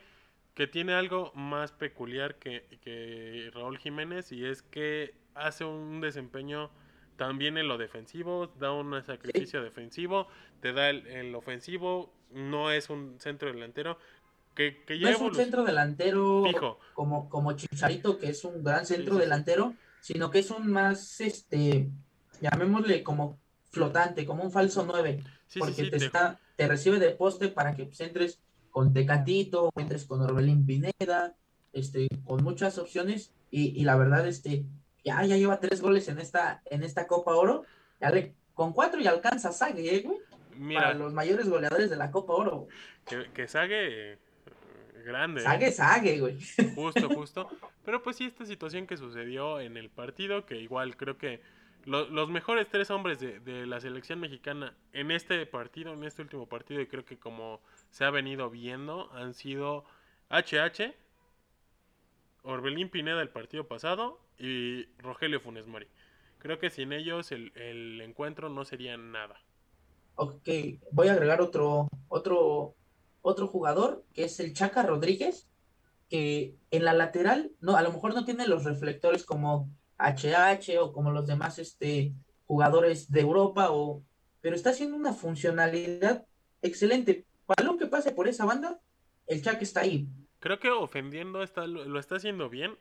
[0.55, 6.71] que tiene algo más peculiar que, que Raúl Jiménez y es que hace un desempeño
[7.17, 10.29] también en lo defensivo, da un sacrificio defensivo,
[10.61, 13.99] te da el, el ofensivo, no es un centro delantero
[14.55, 16.79] que, que No ya es un centro delantero Fijo.
[16.93, 19.23] como, como Chicharito, que es un gran centro sí, sí.
[19.23, 21.93] delantero, sino que es un más, este,
[22.41, 26.99] llamémosle como flotante, como un falso 9, Sí, porque sí, te, te- está, te recibe
[27.01, 28.39] de poste para que pues, entres
[28.71, 31.35] con Tecatito, entres con Orbelín Pineda,
[31.73, 34.65] este, con muchas opciones, y, y la verdad, este,
[35.05, 37.65] ya, ya lleva tres goles en esta, en esta Copa Oro,
[38.01, 40.19] ya le- con cuatro ya alcanza a Sague, eh, güey,
[40.57, 42.69] mira, para los mayores goleadores de la Copa Oro.
[43.07, 44.19] que, que Sague
[45.05, 45.41] grande.
[45.41, 45.45] ¿eh?
[45.45, 46.39] Sague, Sague, güey.
[46.75, 47.49] Justo, justo.
[47.85, 51.41] Pero pues sí, esta situación que sucedió en el partido, que igual creo que
[51.85, 56.23] lo- los mejores tres hombres de, de la selección mexicana en este partido, en este
[56.23, 57.61] último partido, y creo que como
[57.91, 59.85] se ha venido viendo, han sido
[60.31, 60.95] HH,
[62.43, 65.87] Orbelín Pineda el partido pasado y Rogelio Funes Mori.
[66.39, 69.41] Creo que sin ellos el, el encuentro no sería nada.
[70.15, 70.49] Ok,
[70.93, 72.75] voy a agregar otro, otro,
[73.23, 75.49] otro jugador, que es el Chaca Rodríguez,
[76.09, 80.93] que en la lateral, no, a lo mejor no tiene los reflectores como HH o
[80.93, 82.13] como los demás este,
[82.47, 84.03] jugadores de Europa o
[84.41, 86.25] pero está haciendo una funcionalidad
[86.63, 87.27] excelente.
[87.47, 88.81] Balón que pase por esa banda,
[89.27, 90.09] el Chac está ahí.
[90.41, 92.77] Creo que ofendiendo está, lo, está haciendo bien,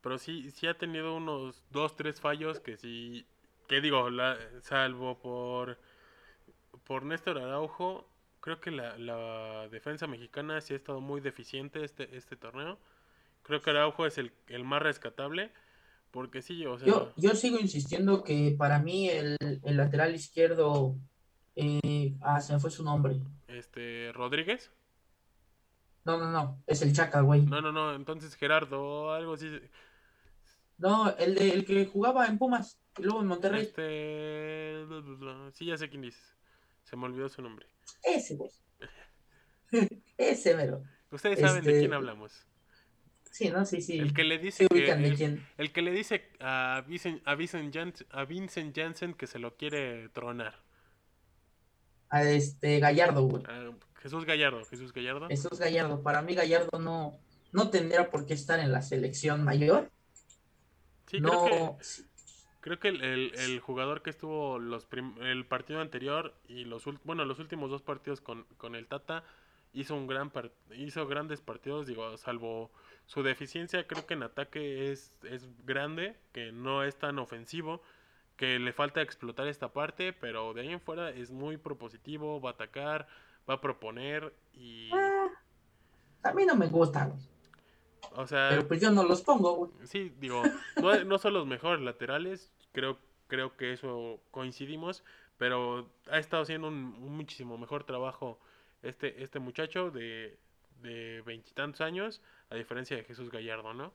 [0.00, 3.26] pero sí, sí ha tenido unos dos, tres fallos que sí,
[3.68, 5.78] que digo, la, salvo por,
[6.84, 8.08] por Néstor Araujo,
[8.40, 12.78] creo que la, la, defensa mexicana sí ha estado muy deficiente este, este torneo.
[13.42, 15.52] Creo que Araujo es el, el más rescatable.
[16.12, 16.86] Porque sí, o sea...
[16.86, 20.94] Yo, yo sigo insistiendo que para mí el, el lateral izquierdo...
[21.56, 23.20] Eh, ah, se me fue su nombre.
[23.48, 24.70] Este, Rodríguez.
[26.04, 27.42] No, no, no, es el Chaca, güey.
[27.42, 29.48] No, no, no, entonces Gerardo, algo así.
[30.78, 33.62] No, el, de, el que jugaba en Pumas y luego en Monterrey.
[33.62, 34.84] Este...
[35.52, 36.36] Sí, ya sé quién dices.
[36.82, 37.66] Se me olvidó su nombre.
[38.02, 38.50] Ese, güey.
[40.18, 40.82] Ese, mero.
[41.10, 42.46] Ustedes saben de Este, quién hablamos.
[43.32, 43.64] Sí, ¿no?
[43.64, 43.98] Sí, sí.
[43.98, 44.90] El que le dice que,
[45.56, 49.56] el, que le dice a Vincent, a, Vincent Janssen, a Vincent Janssen que se lo
[49.56, 50.60] quiere tronar.
[52.10, 53.42] A este Gallardo, güey.
[53.48, 53.70] Ah,
[54.02, 55.28] Jesús Gallardo, Jesús Gallardo.
[55.28, 56.02] Jesús Gallardo.
[56.02, 57.18] Para mí Gallardo no,
[57.52, 59.90] no tendría por qué estar en la selección mayor.
[61.06, 61.78] Sí, creo que, no,
[62.60, 66.84] creo que el, el- el jugador que estuvo los prim- el partido anterior y los
[67.04, 69.24] bueno, los últimos dos partidos con, con el Tata
[69.72, 70.30] hizo un gran
[70.76, 72.70] hizo grandes partidos, digo, salvo
[73.06, 77.82] su deficiencia, creo que en ataque es, es grande, que no es tan ofensivo,
[78.36, 82.50] que le falta explotar esta parte, pero de ahí en fuera es muy propositivo, va
[82.50, 83.06] a atacar,
[83.48, 84.90] va a proponer y
[86.22, 87.18] a mí no me gusta, güey.
[88.14, 89.70] o sea, Pero pues yo no los pongo, güey.
[89.84, 90.42] Sí, digo,
[90.80, 95.04] no, no son los mejores laterales, creo, creo que eso coincidimos,
[95.36, 98.38] pero ha estado haciendo un, un muchísimo mejor trabajo
[98.82, 100.38] este, este muchacho de
[100.82, 102.20] de veintitantos años,
[102.52, 103.92] a diferencia de Jesús Gallardo, ¿no?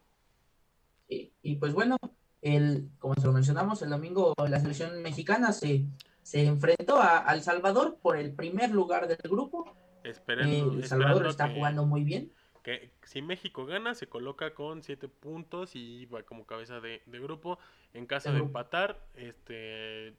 [1.08, 1.98] Y, y, pues bueno,
[2.42, 5.86] el, como se lo mencionamos, el domingo la selección mexicana se,
[6.24, 9.76] se enfrentó a, El Salvador por el primer lugar del grupo.
[10.04, 12.32] Esperando, Eh, el Salvador está que- jugando muy bien.
[12.64, 17.20] que si México gana, se coloca con 7 puntos y va como cabeza de, de
[17.20, 17.60] grupo.
[17.94, 18.50] En caso De de grupo.
[18.60, 20.14] empatar, este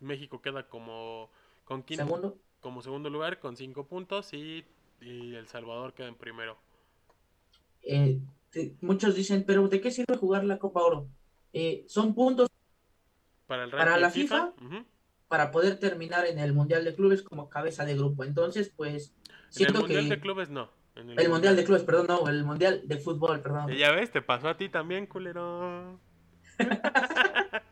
[0.00, 1.30] México queda como
[1.64, 4.64] con quin- Segundo, como segundo lugar con 5 puntos y,
[5.00, 6.56] y El Salvador queda en primero.
[7.88, 8.20] Eh,
[8.50, 11.08] te- muchos dicen, pero ¿de qué sirve jugar la Copa Oro?
[11.52, 12.48] Eh, son puntos
[13.46, 14.52] Para el Para ranking la FIFA,
[15.26, 18.24] para poder terminar en el Mundial de Clubes como cabeza de grupo.
[18.24, 19.14] Entonces, pues,
[19.56, 20.70] en el Mundial que de Clubes no.
[20.96, 23.72] en el Mundial de Clubes, perdón, no, el Mundial de Fútbol, perdón.
[23.72, 25.98] Ya ves, te pasó a ti también, culero.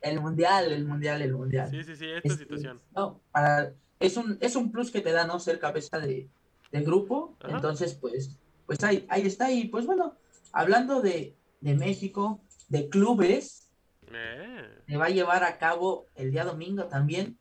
[0.00, 1.70] El Mundial, el Mundial, el Mundial.
[1.70, 2.80] Sí, sí, sí, esta Este, situación.
[2.94, 6.28] No, para, es un, es un plus que te da no ser cabeza de,
[6.72, 7.36] de grupo.
[7.40, 7.54] Ajá.
[7.54, 8.36] Entonces, pues,
[8.72, 9.50] pues ahí, ahí está.
[9.50, 10.16] Y pues bueno,
[10.50, 13.68] hablando de, de México, de clubes,
[14.14, 17.36] Eh, se va a llevar a cabo el día domingo también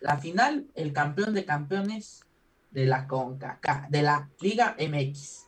[0.00, 2.24] la final, el campeón de campeones
[2.70, 5.44] de la CONCACAF, de la Liga MX.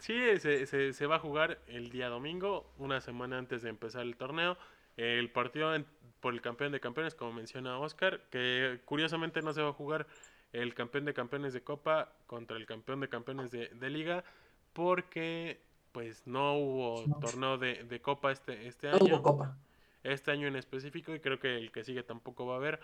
[0.00, 4.02] Sí, se, se, se va a jugar el día domingo, una semana antes de empezar
[4.02, 4.56] el torneo.
[4.96, 5.86] El partido en-
[6.20, 10.06] por el campeón de campeones, como menciona Oscar, que curiosamente no se va a jugar
[10.54, 14.24] el campeón de campeones de Copa contra el campeón de campeones de, de Liga,
[14.72, 15.60] porque
[15.92, 17.18] pues no hubo No.
[17.20, 19.04] torneo de, de Copa este, este No año.
[19.16, 19.56] hubo copa.
[20.02, 22.80] este año en específico y creo que el que sigue tampoco va a haber,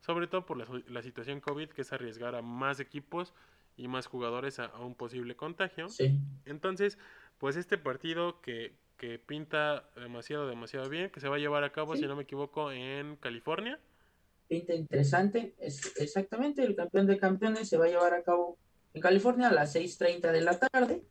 [0.00, 3.34] sobre todo por la, la situación COVID, que es arriesgar a más equipos
[3.76, 5.88] y más jugadores a, a un posible contagio.
[5.88, 6.18] Sí.
[6.46, 6.98] Entonces,
[7.38, 11.70] pues este partido que, que pinta demasiado, demasiado bien, que se va a llevar a
[11.72, 12.02] cabo, Sí.
[12.02, 13.78] si no me equivoco, en California.
[14.48, 15.54] Pinta interesante.
[15.58, 18.58] Es exactamente el campeón de campeones se va a llevar a cabo
[18.92, 21.02] en California a las 6:30 de la tarde.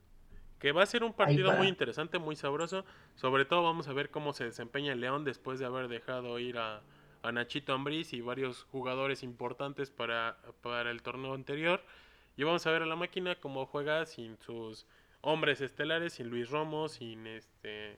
[0.60, 2.86] Que va a ser un partido muy interesante, muy sabroso.
[3.16, 6.58] Sobre todo vamos a ver cómo se desempeña el León después de haber dejado ir
[6.58, 6.82] a,
[7.22, 11.82] a Nachito Ambriz y varios jugadores importantes para, para el torneo anterior.
[12.38, 14.88] Y vamos a ver a la máquina cómo juega sin sus
[15.22, 17.98] hombres estelares, sin Luis Romo, sin este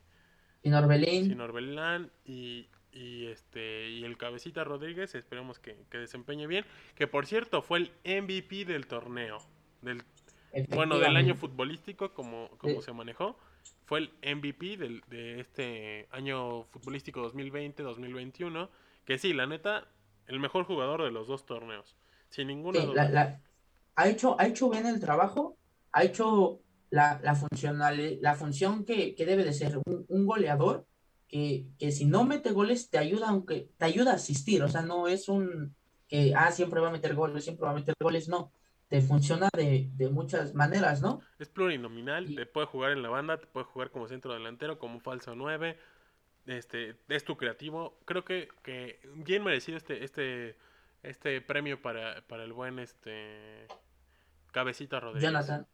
[0.63, 1.25] Sin Orbelín.
[1.25, 5.13] sin Orbelán y, y este y el cabecita Rodríguez.
[5.13, 6.65] Esperemos que, que desempeñe bien.
[6.95, 7.91] Que por cierto fue el
[8.23, 9.37] MVP del torneo.
[9.81, 10.01] Del
[10.69, 12.85] bueno, del año futbolístico, como, como Sí.
[12.85, 13.37] se manejó,
[13.83, 18.69] fue el MVP del, de este año futbolístico 2020-2021.
[19.05, 19.87] Que sí, la neta,
[20.27, 21.95] el mejor jugador de los dos torneos.
[22.29, 23.03] Sin ninguna Sí, duda.
[23.03, 23.41] la- la-
[23.95, 25.57] ha, hecho, ha hecho bien el trabajo,
[25.91, 30.85] ha hecho la, la, funcional, la función que, que debe de ser un, un goleador
[31.27, 34.81] que, que si no mete goles te ayuda, aunque te ayuda a asistir, o sea,
[34.81, 35.75] no es un
[36.07, 38.51] que ah, siempre va a meter goles, siempre va a meter goles, no,
[38.87, 41.19] te funciona de, de muchas maneras, ¿no?
[41.39, 44.77] Es plurinominal, Y- te puede jugar en la banda, te puede jugar como centro delantero,
[44.77, 45.77] como falso 9.
[46.45, 47.99] este, es tu creativo.
[48.05, 50.57] Creo que, que bien merecido este, este,
[51.03, 53.65] este premio para, para el buen este
[54.51, 55.23] Cabecita Rodríguez.
[55.31, 55.67] Jonathan.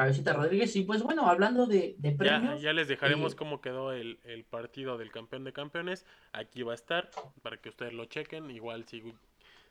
[0.00, 0.74] Cabecita Rodríguez.
[0.76, 2.62] Y pues bueno, hablando de, premios.
[2.62, 6.06] ya les dejaremos eh, cómo quedó el, el partido del campeón de campeones.
[6.32, 7.10] Aquí va a estar
[7.42, 8.50] para que ustedes lo chequen.
[8.50, 9.02] Igual si,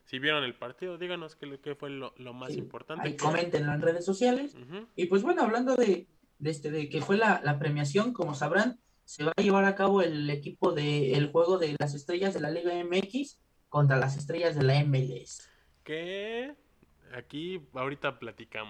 [0.05, 3.07] si vieron el partido, díganos qué, qué fue lo, lo más sí, importante.
[3.07, 4.55] Ahí comenten en redes sociales.
[4.95, 6.05] Y pues bueno, hablando de,
[6.37, 9.73] de, este, de que fue la, la premiación, como sabrán, se va a llevar a
[9.73, 14.15] cabo el equipo del el juego de las estrellas de la Liga MX contra las
[14.15, 15.49] estrellas de la MLS.
[15.83, 16.53] Que
[17.15, 18.69] aquí ahorita platicamos.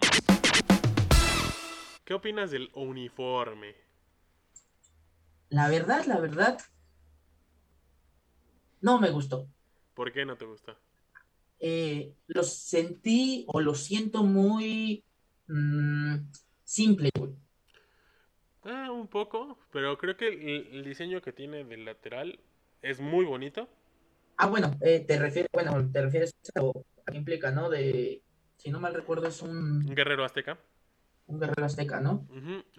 [2.09, 3.75] ¿Qué opinas del uniforme?
[5.49, 6.59] La verdad, la verdad,
[8.81, 9.47] no me gustó.
[9.93, 10.75] ¿Por qué no te gusta?
[11.59, 15.03] Eh, lo sentí o lo siento muy
[15.45, 16.15] mm,
[16.63, 17.11] simple.
[18.63, 22.39] Ah, un poco, pero creo que el, el diseño que tiene del lateral
[22.81, 23.69] es muy bonito.
[24.37, 26.73] Ah, bueno, eh, te refieres, bueno, te refieres a lo
[27.05, 27.69] que implica, ¿no?
[27.69, 28.23] De,
[28.57, 30.57] si no mal recuerdo, es un, Un guerrero azteca.
[31.29, 32.27] Un guerrero azteca, ¿no?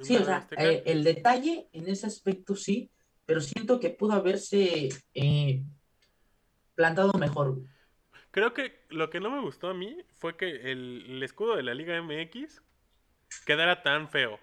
[0.05, 2.91] Sí, o sea, eh, el detalle en ese aspecto sí,
[3.27, 5.63] pero siento que pudo haberse eh,
[6.75, 7.59] plantado mejor.
[8.31, 11.63] Creo que lo que no me gustó a mí fue que el, el escudo de
[11.63, 12.63] la Liga MX
[13.47, 14.39] quedara tan feo.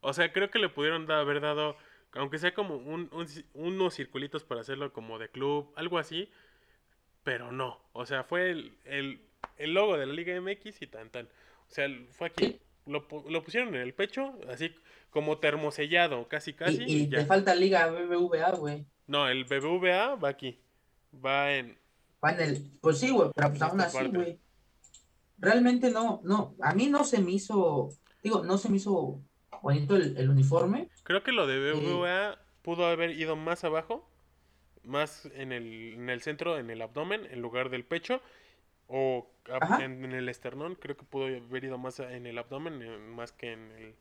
[0.00, 1.76] O sea, creo que le pudieron da- haber dado,
[2.12, 6.30] aunque sea como un- un ci- unos circulitos para hacerlo como de club, algo así,
[7.24, 7.80] pero no.
[7.92, 9.20] O sea, fue el, el,
[9.56, 11.26] el logo de la Liga MX y tan tan.
[11.26, 12.60] O sea, fue aquí.
[12.86, 14.74] Lo, lo pusieron en el pecho, así
[15.10, 16.82] como termosellado, casi casi.
[16.82, 17.18] Y, y y ya.
[17.18, 18.86] te falta Liga BBVA, güey.
[19.06, 20.58] No, el BBVA va aquí.
[21.12, 21.76] Va en,
[22.24, 24.38] Va en el, pues sí, güey, pero pues aún así, güey.
[25.38, 27.88] Realmente no, no, a mí no se me hizo,
[28.22, 29.22] digo, no se me hizo
[29.62, 30.90] bonito el, el uniforme.
[31.02, 34.06] Creo que lo de BBVA pudo haber ido más abajo,
[34.84, 38.20] más en el, en el centro, en el abdomen, en lugar del pecho,
[38.90, 39.84] o a- Ajá.
[39.84, 40.74] en, en el esternón.
[40.74, 43.94] Creo que pudo haber ido más en el abdomen, eh, más que en, el,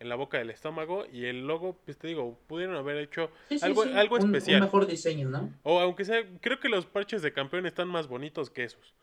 [0.00, 1.06] en la boca del estómago.
[1.10, 4.24] Y el logo, pues te digo, pudieron haber hecho Sí, sí, algo, sí, algo un-
[4.24, 4.60] un especial.
[4.60, 5.50] mejor diseño, ¿no?
[5.62, 8.94] O aunque sea, creo que los parches de campeón están más bonitos que esos.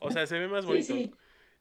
[0.00, 0.94] O sea, se ve más bonito.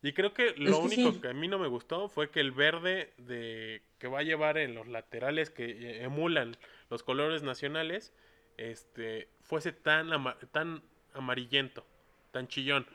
[0.04, 1.20] Y creo que lo que único sí.
[1.22, 4.58] que a mí no me gustó fue que el verde de que va a llevar
[4.58, 6.58] en los laterales que eh, emulan
[6.90, 8.12] los colores nacionales,
[8.58, 10.82] este, fuese tan ama- tan
[11.14, 11.86] amarillento,
[12.32, 12.86] tan chillón.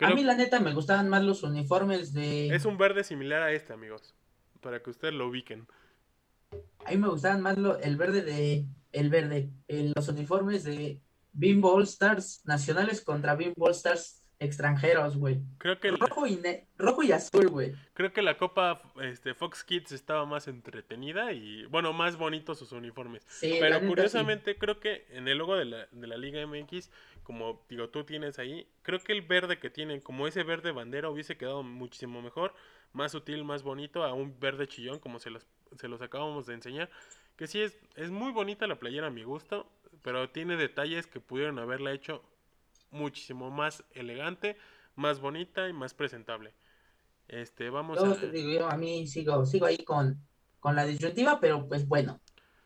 [0.00, 3.52] A mí la neta me gustaban más los uniformes de, es un verde similar a
[3.52, 4.14] este, amigos,
[4.60, 5.66] para que ustedes lo ubiquen.
[6.86, 9.50] a mí me gustaban más lo- el verde de, el verde,
[9.96, 11.00] los uniformes de
[11.32, 15.40] Bimbo All Stars nacionales contra Bimbo All Stars extranjeros, güey.
[15.58, 16.40] Creo que el- Rojo y,
[16.78, 17.74] rojo y azul, güey.
[17.94, 22.72] creo que la Copa este, Fox Kids estaba más entretenida y bueno, más bonitos sus
[22.72, 23.24] uniformes.
[23.28, 23.86] Sí, Pero sí.
[23.86, 26.90] curiosamente creo que en el logo de la, de la Liga MX,
[27.24, 31.10] como digo tú tienes ahí, creo que el verde que tienen, como ese verde bandera,
[31.10, 32.54] hubiese quedado muchísimo mejor,
[32.92, 35.46] más sutil, más bonito, a un verde chillón como se los,
[35.76, 36.88] se los acabamos de enseñar.
[37.36, 39.70] Que sí es, es muy bonita la playera a mi gusto,
[40.02, 42.22] pero tiene detalles que pudieron haberla hecho
[42.90, 44.56] muchísimo más elegante,
[44.94, 46.54] más bonita y más presentable.
[47.28, 48.16] Este, vamos Yo a...
[48.16, 50.20] digo, yo a mí sigo, sigo ahí con,
[50.60, 52.20] con la disyuntiva, pero pues bueno,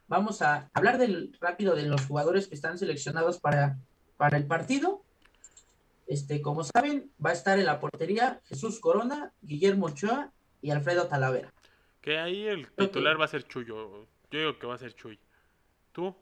[0.07, 3.79] vamos a hablar del, rápido de los jugadores que están seleccionados para,
[4.17, 5.03] para el partido.
[6.07, 11.07] Este, como saben, va a estar en la portería Jesús Corona, Guillermo Ochoa y Alfredo
[11.07, 11.53] Talavera.
[12.01, 14.07] Que ahí el titular va a ser Chuyo.
[14.31, 15.19] Yo digo que va a ser Chuy.
[15.93, 16.15] ¿Tú?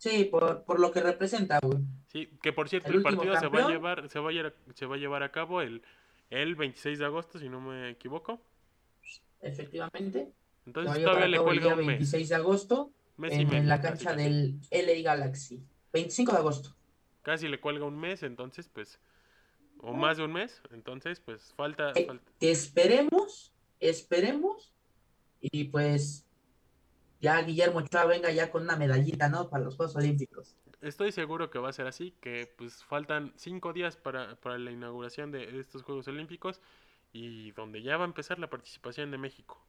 [0.00, 1.76] Sí, por, por lo que representa, güey.
[2.06, 4.86] Sí, que por cierto, El partido se va a llevar, se va a llevar, se
[4.86, 5.82] va a llevar a cabo el,
[6.30, 8.40] el 26 de agosto, si no me equivoco.
[9.42, 10.32] Efectivamente.
[10.64, 11.86] Entonces todavía le cuelga un mes.
[11.86, 14.22] 26 de agosto mes y en, medio, en la cancha casi.
[14.22, 15.62] del LA Galaxy.
[15.92, 16.74] 25 de agosto.
[17.20, 18.98] Casi le cuelga un mes, entonces pues,
[19.80, 24.72] o más de un mes, entonces pues falta, Eh, falta- esperemos, esperemos,
[25.42, 26.24] y pues
[27.20, 29.48] ya Guillermo Ochoa venga ya con una medallita, ¿no?
[29.48, 30.56] Para los Juegos Olímpicos.
[30.80, 34.70] Estoy seguro que va a ser así, que pues faltan cinco días para, para la
[34.70, 36.60] inauguración de estos Juegos Olímpicos
[37.12, 39.62] y donde ya va a empezar la participación de México.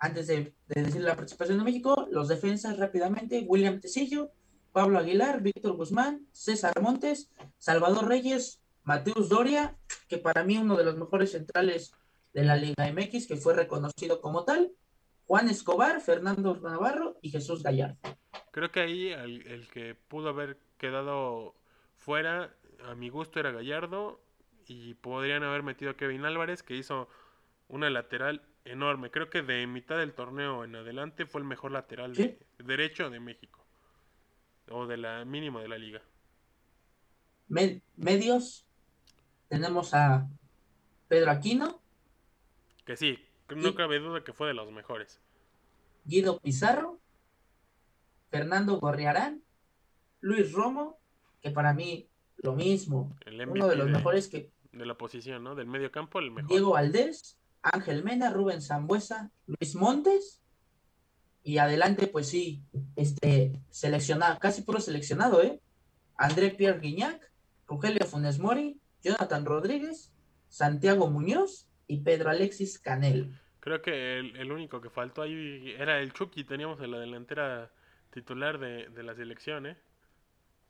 [0.00, 4.30] Antes de, de decir la participación de México, los defensas rápidamente, William Tecillo,
[4.72, 9.78] Pablo Aguilar, Víctor Guzmán, César Montes, Salvador Reyes, Mateus Doria,
[10.08, 11.92] que para mí uno de los mejores centrales
[12.34, 14.72] de la Liga MX, que fue reconocido como tal,
[15.26, 17.96] Juan Escobar, Fernando Navarro y Jesús Gallardo.
[18.50, 21.54] Creo que ahí el, el que pudo haber quedado
[21.96, 22.54] fuera,
[22.84, 24.20] a mi gusto, era Gallardo.
[24.66, 27.08] Y podrían haber metido a Kevin Álvarez, que hizo
[27.68, 29.10] una lateral enorme.
[29.10, 32.22] Creo que de mitad del torneo en adelante fue el mejor lateral Sí.
[32.58, 33.64] de- derecho de México.
[34.70, 36.00] O de la mínimo de la liga.
[37.48, 38.64] Me- medios,
[39.48, 40.26] tenemos a
[41.08, 41.80] Pedro Aquino,
[42.86, 43.18] Que sí,
[43.48, 45.20] no Y- cabe duda que fue de los mejores.
[46.04, 46.98] Guido Pizarro,
[48.30, 49.42] Fernando Gorriarán,
[50.20, 50.98] Luis Romo,
[51.42, 55.54] que para mí lo mismo, El uno de los mejores que de la posición, ¿no?
[55.54, 56.50] Del medio campo, el mejor.
[56.50, 60.40] Diego Valdés, Ángel Mena, Rubén Zambuesa, Luis Montes
[61.44, 62.62] y adelante pues sí,
[62.96, 65.60] este seleccionado, casi puro seleccionado, ¿eh?
[66.16, 67.30] André Pierre Guignac,
[67.68, 70.12] Rogelio Funes Mori, Jonathan Rodríguez,
[70.48, 73.38] Santiago Muñoz y Pedro Alexis Canel.
[73.60, 76.44] Creo que el, el único que faltó ahí era el Chucky.
[76.44, 77.70] Teníamos en la delantera
[78.10, 79.76] titular de, de la selección, ¿eh?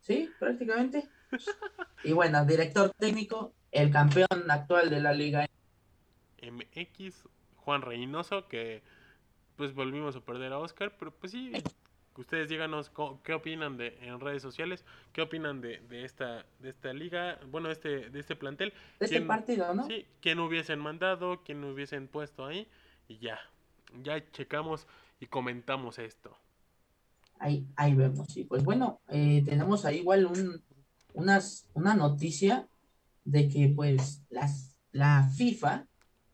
[0.01, 1.09] Sí, prácticamente.
[2.03, 5.47] Y bueno, director técnico, el campeón actual de la liga.
[6.43, 8.83] MX, Juan Reynoso, que
[9.57, 11.53] pues volvimos a perder a Oscar, pero pues sí,
[12.17, 12.91] ustedes díganos
[13.23, 17.71] qué opinan de en redes sociales, qué opinan de, de esta de esta liga, bueno,
[17.71, 19.87] este de este plantel, De este ¿Quién- partido, ¿no?
[19.87, 22.69] sí, quién hubiesen mandado, quién hubiesen puesto ahí
[23.09, 23.39] y ya.
[24.03, 24.87] Ya checamos
[25.21, 26.37] y comentamos esto.
[27.39, 28.37] Ahí, ahí vemos.
[28.37, 30.63] Y pues bueno, eh, tenemos ahí igual un,
[31.13, 32.69] unas, una noticia
[33.25, 35.87] de que pues las, la FIFA,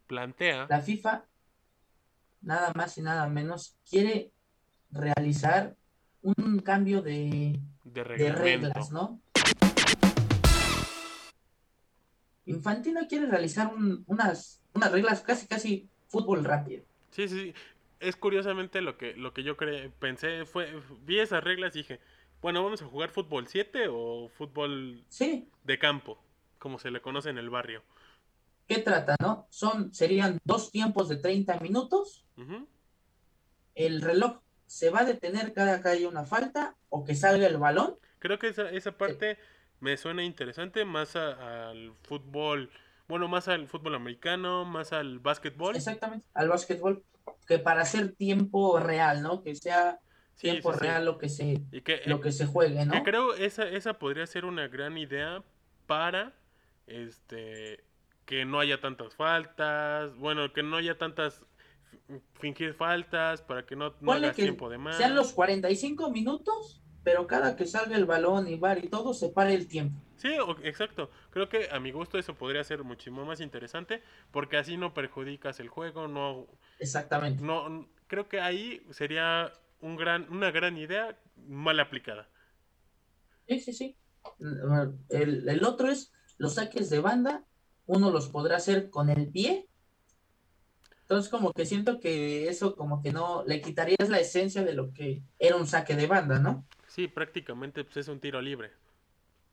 [0.06, 1.24] Plantea la FIFA,
[2.42, 4.32] nada más y nada menos, quiere
[4.92, 5.76] realizar
[6.22, 8.42] un cambio de, de de reglamento.
[8.68, 9.20] reglas, ¿no?
[12.46, 16.84] Infantino quiere realizar un- unas, unas reglas casi, casi fútbol rápido.
[17.10, 17.54] Sí, sí.
[18.00, 22.00] Es curiosamente lo que, lo que yo cre- pensé, fue, vi esas reglas y dije,
[22.40, 26.18] bueno, vamos a jugar fútbol 7 o fútbol Sí, de campo,
[26.58, 27.82] como se le conoce en el barrio.
[28.66, 29.46] ¿qué trata, no?
[29.50, 32.24] Son, serían dos tiempos de 30 minutos
[33.74, 34.38] el reloj
[34.70, 37.96] se va a detener cada que haya una falta o que salga el balón.
[38.20, 39.36] Creo que esa, esa parte
[39.80, 42.70] me suena interesante, más a- al fútbol,
[43.08, 45.74] bueno, más al fútbol americano, más al básquetbol.
[45.74, 47.02] Exactamente, al básquetbol,
[47.48, 49.42] que para hacer tiempo real, ¿no?
[49.42, 49.98] Que sea
[50.40, 50.84] tiempo sí, sí.
[50.84, 52.94] real lo que se, Y que, lo que se juegue, ¿no?
[52.94, 55.42] que creo esa, esa podría ser una gran idea
[55.86, 56.32] para
[56.86, 57.84] este
[58.24, 61.42] que no haya tantas faltas, bueno, que no haya tantas
[62.34, 64.96] fingir faltas, para que no, no hagas que tiempo de más.
[64.96, 69.28] sean los 45 minutos, pero cada que salga el balón y bar y todo, se
[69.30, 70.00] pare el tiempo.
[70.16, 70.28] Sí,
[70.62, 71.10] exacto.
[71.30, 75.60] Creo que a mi gusto eso podría ser muchísimo más interesante, porque así no perjudicas
[75.60, 76.46] el juego, no,
[76.78, 77.42] Exactamente.
[77.42, 82.28] no, creo que ahí sería un gran, una gran idea mal aplicada.
[83.48, 83.96] Sí, sí, sí.
[85.08, 87.46] El, el otro es los saques de banda,
[87.86, 89.69] uno los podrá hacer con el pie.
[91.10, 94.92] Entonces como que siento que eso como que no le quitarías la esencia de lo
[94.92, 96.64] que era un saque de banda, ¿no?
[96.86, 98.70] Sí, prácticamente pues, es un tiro libre.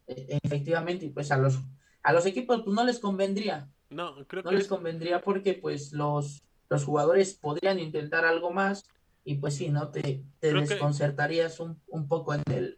[0.06, 1.58] E- Efectivamente, y pues a los
[2.04, 5.56] a los equipos pues no les convendría, No, creo no que les es- convendría porque
[5.56, 8.84] pues los los jugadores podrían intentar algo más
[9.24, 9.90] y pues sí, ¿no?
[9.90, 10.02] Te,
[10.40, 12.78] te Creo que- desconcertarías un, un poco en el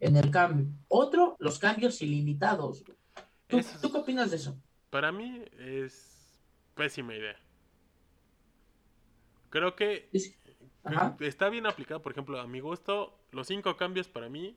[0.00, 0.66] en el cambio.
[0.88, 2.84] Otro, los cambios ilimitados.
[3.46, 4.60] ¿Tú, Eso es- ¿tú qué opinas de eso?
[4.90, 6.38] para mí es
[6.74, 7.36] pésima idea.
[9.52, 10.08] Creo que
[10.82, 11.14] Ajá.
[11.20, 14.56] está bien aplicado, por ejemplo, a mi gusto, los cinco cambios para mí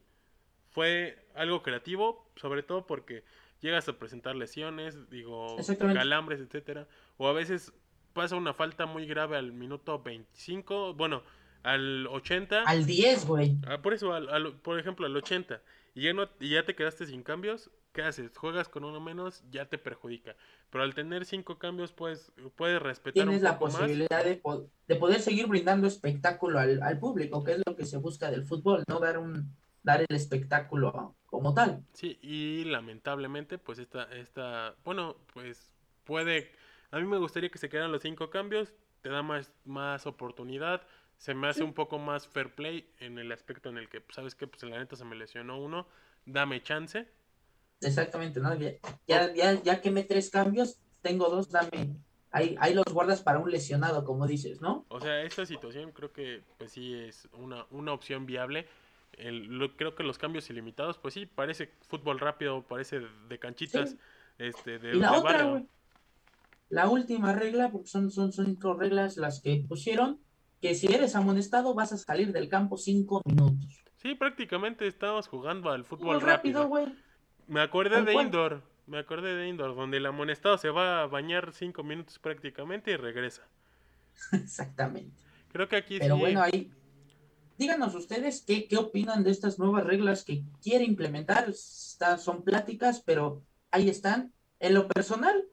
[0.71, 3.25] fue algo creativo, sobre todo porque
[3.59, 5.57] llegas a presentar lesiones, digo,
[5.93, 6.87] calambres, etcétera,
[7.17, 7.73] o a veces
[8.13, 11.23] pasa una falta muy grave al minuto 25, bueno,
[11.63, 13.57] al 80, Al 10, güey.
[13.67, 15.61] ah, por eso, al- al- por ejemplo, al 80,
[15.93, 18.37] y ya, no, y ya te quedaste sin cambios, ¿qué haces?
[18.37, 20.35] Juegas con uno menos, ya te perjudica.
[20.69, 23.59] Pero al tener cinco cambios, puedes, puedes respetar Tienes un la más.
[23.59, 27.85] posibilidad de, po- de poder seguir brindando espectáculo al, al público, que es lo que
[27.85, 28.99] se busca del fútbol, ¿no?
[28.99, 31.83] Dar un dar el espectáculo como tal.
[31.93, 35.71] Sí, y lamentablemente, pues esta, esta, bueno, pues
[36.03, 36.51] puede,
[36.91, 40.81] a mí me gustaría que se quedaran los cinco cambios, te da más, más oportunidad,
[41.17, 41.63] se me hace Sí.
[41.63, 44.63] un poco más fair play en el aspecto en el que, pues, sabes que, pues
[44.63, 45.87] la neta se me lesionó uno,
[46.25, 47.07] dame chance,
[47.81, 48.53] Exactamente, ¿no?
[48.55, 48.73] Ya,
[49.07, 51.97] ya, ya, ya quemé tres cambios, tengo dos, dame.
[52.31, 54.85] Ahí, ahí los guardas para un lesionado, como dices, ¿no?
[54.89, 58.67] o sea, esta situación creo que, pues sí es una, una opción viable.
[59.13, 62.99] El- lo- creo que los cambios ilimitados, pues sí, parece fútbol rápido, parece
[63.29, 63.97] de, canchitas, Sí.
[64.37, 65.67] este, de, Y la de otra, barrio.
[66.69, 70.19] La última regla, porque son, son, son cinco reglas las que pusieron,
[70.61, 73.83] que si eres amonestado vas a salir del campo cinco minutos.
[73.97, 76.67] Sí, prácticamente estábamos jugando al fútbol rápido, rápido.
[76.67, 77.04] güey.
[77.47, 78.25] Me acordé de cual.
[78.27, 82.91] Indoor, me acordé de Indoor, donde el amonestado se va a bañar cinco minutos prácticamente
[82.91, 83.43] y regresa.
[84.31, 85.21] Exactamente.
[85.51, 86.21] Creo que aquí Pero sí.
[86.21, 86.71] bueno, ahí,
[87.57, 91.49] díganos ustedes qué, qué opinan de estas nuevas reglas que quiere implementar.
[91.49, 93.41] Está- son pláticas, pero
[93.71, 94.33] ahí están.
[94.59, 95.45] En lo personal,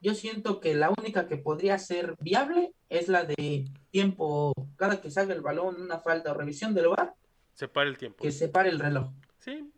[0.00, 5.10] yo siento que la única que podría ser viable es la de tiempo, cada que
[5.10, 7.14] salga el balón, una falta o revisión del VAR,
[7.54, 8.22] Separa el tiempo.
[8.22, 9.10] que separe el reloj.
[9.38, 9.70] Sí,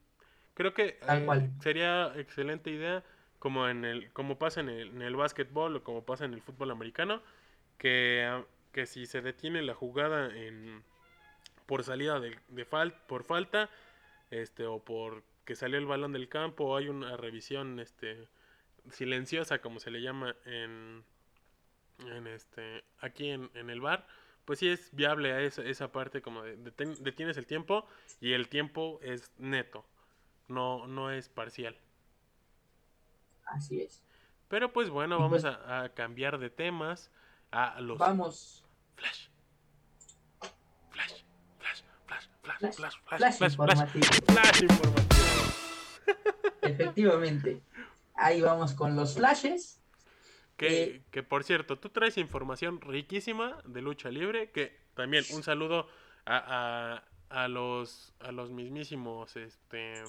[0.54, 1.50] creo que Tal eh, cual.
[1.60, 3.04] sería excelente idea,
[3.38, 6.42] como en el, como pasa en el, en el básquetbol o como pasa en el
[6.42, 7.22] fútbol americano,
[7.78, 10.82] que, que si se detiene la jugada en
[11.66, 13.70] por salida de, de fal- por falta,
[14.30, 18.28] este, o por que salió el balón del campo, o hay una revisión este
[18.90, 21.04] silenciosa como se le llama en,
[22.06, 24.06] en este aquí en, en el bar,
[24.44, 27.86] pues sí es viable a esa, esa parte como de deten- detienes el tiempo
[28.20, 29.84] y el tiempo es neto,
[30.52, 31.76] no, no es parcial.
[33.46, 34.02] Así es.
[34.48, 37.10] Pero pues bueno, vamos pues- a, a cambiar de temas
[37.50, 38.64] a los Vamos,
[38.96, 39.28] flash.
[40.90, 41.12] Flash,
[41.58, 44.06] flash, flash, flash, Flash, flash, flash, flash flash, flash, informativo.
[44.26, 45.22] flash informativo.
[46.62, 47.62] efectivamente.
[48.14, 49.78] Ahí vamos con los flashes.
[50.56, 55.42] Que, Eh, que por cierto, tú traes información riquísima de lucha libre, que también un
[55.42, 55.88] saludo
[56.26, 60.04] a, a, a los a los mismísimos este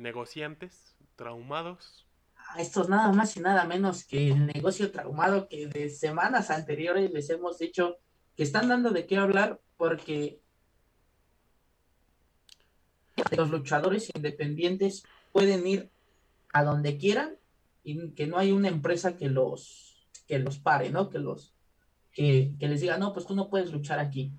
[0.00, 2.06] negociantes traumados.
[2.52, 7.12] a estos nada más y nada menos que el negocio traumado que de semanas anteriores
[7.12, 7.98] les hemos dicho
[8.36, 10.40] que están dando de qué hablar porque
[13.36, 15.90] los luchadores independientes pueden ir
[16.52, 17.36] a donde quieran
[17.84, 21.10] y que no hay una empresa que los que los pare, ¿no?
[21.10, 21.52] Que los
[22.12, 24.32] que, que les diga, no, pues tú no puedes luchar aquí.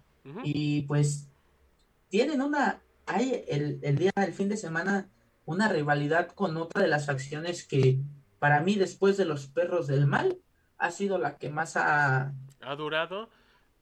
[0.44, 1.28] Y pues
[2.10, 5.10] tienen una, hay el, el día del fin de semana
[5.46, 8.00] una rivalidad con otra de las facciones que
[8.40, 10.38] para mí después de los perros del mal
[10.78, 13.30] ha sido la que más ha, Ha durado,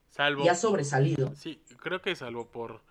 [0.09, 1.33] salvo y ha sobresalido.
[1.35, 2.81] Sí, creo que salvo por,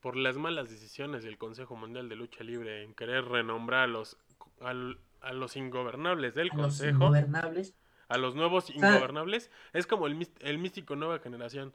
[0.00, 4.16] por las malas decisiones del Consejo Mundial de Lucha Libre en querer renombrar a los,
[4.60, 7.74] a los ingobernables del A los Consejo, ingobernables.
[8.08, 11.72] a los nuevos ingobernables, es como el, el místico nueva generación.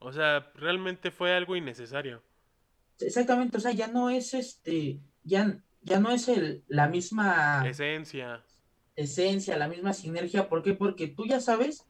[0.00, 2.22] O sea, realmente fue algo innecesario.
[2.98, 8.42] Exactamente, o sea, ya no es este, ya, ya no es el, la misma Esencia.
[8.96, 10.48] esencia, la misma sinergia.
[10.48, 10.74] ¿Por qué?
[10.74, 11.86] Porque tú ya sabes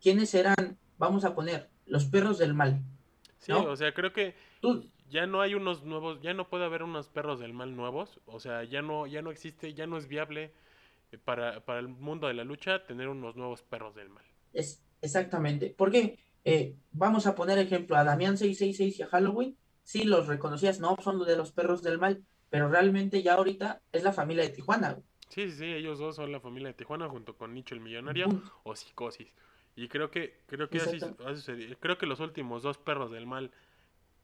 [0.00, 2.82] quiénes eran, vamos a poner, los perros del mal.
[3.38, 3.64] Sí, ¿No?
[3.64, 7.08] o sea, creo que Tú, ya no hay unos nuevos, ya no puede haber unos
[7.08, 8.20] perros del mal nuevos.
[8.26, 10.52] O sea, ya no, ya no existe, ya no es viable
[11.12, 14.24] eh, para, para el mundo de la lucha tener unos nuevos perros del mal.
[14.52, 15.74] Es, exactamente.
[15.76, 19.56] Porque eh, vamos a poner ejemplo a Damián 666 y a Halloween.
[19.82, 23.80] Sí, los reconocías, no son los de los perros del mal, pero realmente ya ahorita
[23.92, 24.92] es la familia de Tijuana.
[24.92, 25.04] güey.
[25.28, 28.28] Sí, sí, sí, ellos dos son la familia de Tijuana junto con Nicho el Millonario
[28.64, 29.28] o Psicosis.
[29.76, 30.98] Y creo que creo que así
[31.34, 31.76] sucedido.
[31.78, 33.50] Creo que los últimos dos perros del mal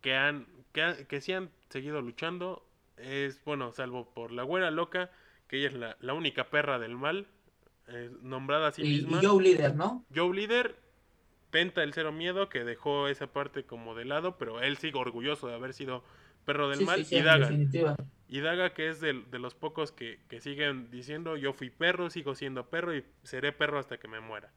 [0.01, 2.66] que han que, han- que sí han seguido luchando
[2.97, 5.11] es bueno, salvo por la güera loca,
[5.49, 7.27] que ella es la, la única perra del mal
[7.89, 9.20] eh, nombrada a sí Y, misma.
[9.22, 10.05] y Joe Líder, ¿no?
[10.14, 10.77] Joe Líder,
[11.51, 15.47] Penta el Cero Miedo, que dejó esa parte como de lado, pero él sigue orgulloso
[15.47, 16.03] de haber sido
[16.45, 17.01] perro del Sí, mal.
[17.05, 17.51] sí, y Daga.
[18.28, 22.11] Y Daga, que es del- de, los pocos que, que siguen diciendo, yo fui perro,
[22.11, 24.53] sigo siendo perro y seré perro hasta que me muera.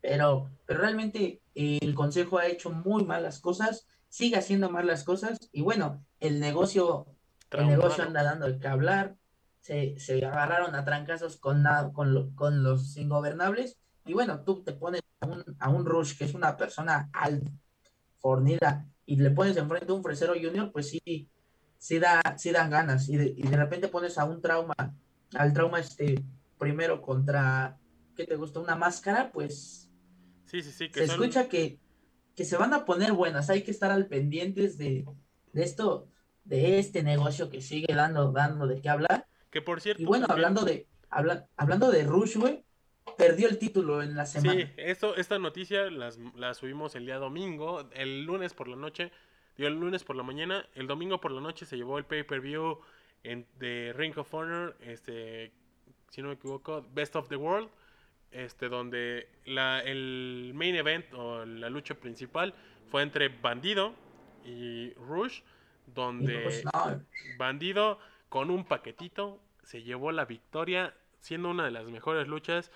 [0.00, 5.38] Pero, pero realmente eh, el consejo ha hecho muy malas cosas, sigue haciendo malas cosas,
[5.52, 7.06] y bueno, el negocio,
[7.54, 9.16] el negocio anda dando de qué hablar,
[9.60, 14.72] se, se agarraron a trancazos con, con, lo- con los ingobernables, y bueno, tú te
[14.72, 17.50] pones a un, a un Rush, que es una persona alta,
[18.18, 21.30] fornida, y le pones enfrente a un fresero junior, pues sí,
[21.78, 24.74] sí, da, sí dan ganas, y de, y de repente pones a un trauma,
[25.34, 26.22] al trauma este,
[26.58, 27.78] primero contra,
[28.16, 28.60] ¿qué te gusta?
[28.60, 29.90] Una máscara, pues
[30.46, 31.22] Sí, sí, sí, que se son...
[31.22, 31.78] escucha que,
[32.34, 35.06] que se van a poner buenas, hay que estar al pendientes de,
[35.52, 36.08] de esto,
[36.44, 39.26] de este negocio que sigue dando, dando de qué hablar.
[39.50, 40.02] Que por cierto...
[40.02, 42.65] Y bueno, también- hablando de, habla- hablando de Rush, güey,
[43.16, 44.60] perdió el título en la semana.
[44.60, 49.10] Sí, esto, esta noticia las, la subimos el día domingo, el lunes por la noche,
[49.56, 52.80] digo, el lunes por la mañana, el domingo por la noche se llevó el pay-per-view
[53.24, 55.52] en- de Ring of Honor, este,
[56.10, 57.68] si no me equivoco, Best of the World,
[58.32, 62.54] este, donde la, el main event o la lucha principal
[62.90, 63.94] fue entre Bandido
[64.44, 65.40] y Rush,
[65.86, 66.62] donde...
[66.64, 67.02] no,
[67.38, 67.98] Bandido
[68.28, 72.70] con un paquetito se llevó la victoria, siendo una de las mejores luchas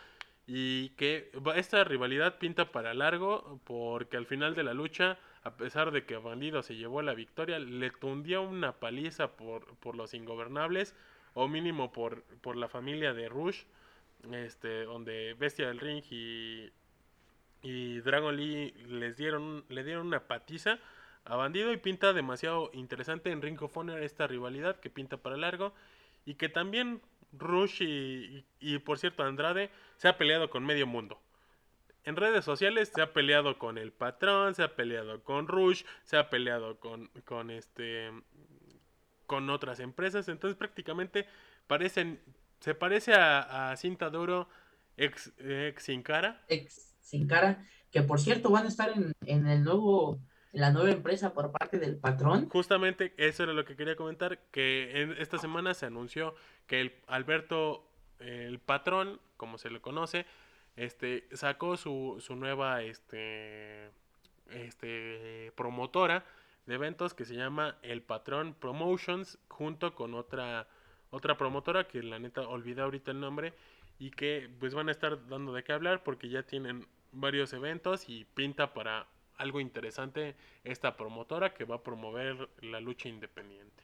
[0.53, 5.92] y que esta rivalidad pinta para largo porque al final de la lucha, a pesar
[5.92, 10.96] de que Bandido se llevó la victoria, le tundió una paliza por, por los ingobernables
[11.34, 13.62] o mínimo por, por la familia de Rush,
[14.32, 16.72] este, donde Bestia del Ring y,
[17.62, 20.80] y Dragon Lee les dieron, le dieron una patiza
[21.26, 25.36] a Bandido y pinta demasiado interesante en Ring of Honor esta rivalidad que pinta para
[25.36, 25.72] largo
[26.26, 27.01] y que también
[27.33, 31.20] Rush y, y, por cierto Andrade se ha peleado con medio mundo.
[32.05, 36.16] En redes sociales se ha peleado con el patrón, se ha peleado con Rush, se
[36.16, 38.11] ha peleado con, con este
[39.26, 41.26] con otras empresas, entonces prácticamente
[41.68, 42.20] parecen
[42.59, 44.49] se parece a, a Cinta Duro
[44.97, 46.43] ex, ex Sin Cara.
[46.49, 50.20] Ex Sin Cara, que por cierto van a estar en, en el nuevo
[50.53, 52.49] en la nueva empresa por parte del patrón.
[52.49, 56.35] Justamente eso era lo que quería comentar, que en esta semana se anunció
[56.71, 57.85] que el Alberto,
[58.21, 60.25] el patrón, como se le conoce,
[60.77, 63.91] este, sacó su, su nueva este,
[64.53, 66.25] este, promotora
[66.66, 70.68] de eventos que se llama El Patrón Promotions, junto con otra,
[71.11, 73.53] otra promotora que la neta olvidé ahorita el nombre,
[73.99, 78.09] y que pues van a estar dando de qué hablar porque ya tienen varios eventos
[78.09, 79.09] y pinta para
[79.39, 83.83] algo interesante esta promotora que va a promover la lucha independiente.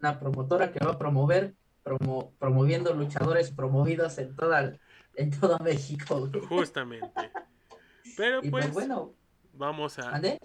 [0.00, 4.76] Una promotora que va a promover, promo, promoviendo luchadores promovidos en toda,
[5.14, 6.28] en todo México.
[6.28, 6.46] Güey.
[6.46, 7.30] Justamente.
[8.16, 9.14] Pero pues, pues bueno,
[9.54, 10.10] vamos a...
[10.10, 10.38] ¿mande?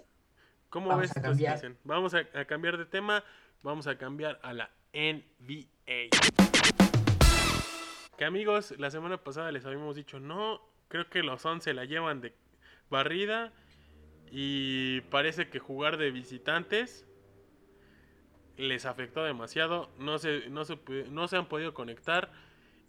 [0.68, 1.56] ¿Cómo vamos ves a cambiar.
[1.56, 1.78] situación?
[1.84, 3.24] Vamos a, a cambiar de tema,
[3.62, 6.10] vamos a cambiar a la NBA.
[8.16, 12.20] Que amigos, la semana pasada les habíamos dicho, no, creo que los 11 la llevan
[12.20, 12.34] de
[12.90, 13.52] barrida
[14.30, 17.05] y parece que jugar de visitantes
[18.56, 20.78] les afectó demasiado, no se, no se,
[21.10, 22.30] no se han podido conectar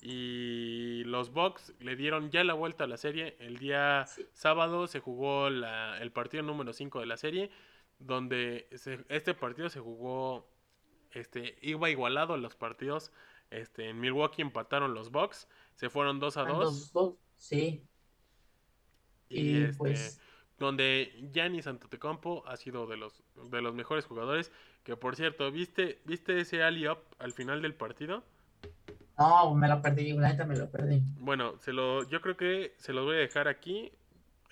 [0.01, 3.36] y los Bucks le dieron ya la vuelta a la serie.
[3.39, 4.26] El día Sí.
[4.34, 7.49] sábado se jugó la- el partido número 5 de la serie,
[7.99, 10.47] donde se- este partido se jugó,
[11.11, 13.11] este, iba igualado los partidos.
[13.49, 17.84] Este, en Milwaukee empataron los Bucks, se fueron 2 a Ah, 2 dos, dos, sí.
[19.30, 20.22] y Y este, pues
[20.57, 24.51] donde Giannis Antetokounmpo ha sido de los de los mejores jugadores,
[24.88, 28.23] que por cierto, ¿viste viste ese alley up al final del partido?
[29.19, 31.03] no, me lo perdí, la neta me lo perdí.
[31.19, 33.91] Bueno, se lo yo creo que se los voy a dejar aquí.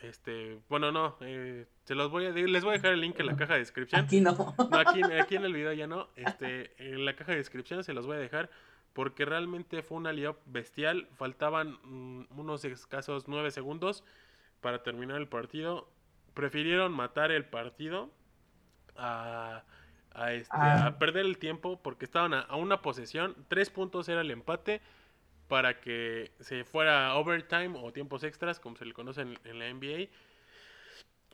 [0.02, 3.28] Este, bueno, no, eh, se los voy a les voy a dejar el link en
[3.28, 4.02] la caja de descripción.
[4.02, 4.34] Aquí no.
[4.58, 6.10] No, aquí, aquí en el video ya no.
[6.18, 8.50] Este, en la caja de descripción se los voy a dejar.
[8.92, 11.08] Porque realmente fue una liop bestial.
[11.14, 14.04] Faltaban mm, unos escasos 9 segundos
[14.60, 15.88] para terminar el partido.
[16.34, 18.12] Prefirieron matar el partido
[18.98, 19.64] a,
[20.16, 20.88] a, este, Ah.
[20.88, 23.36] a perder el tiempo porque estaban a, a una posesión.
[23.48, 24.82] Tres puntos era el empate
[25.48, 29.70] para que se fuera overtime o tiempos extras, como se le conoce en, en la
[29.70, 30.10] NBA.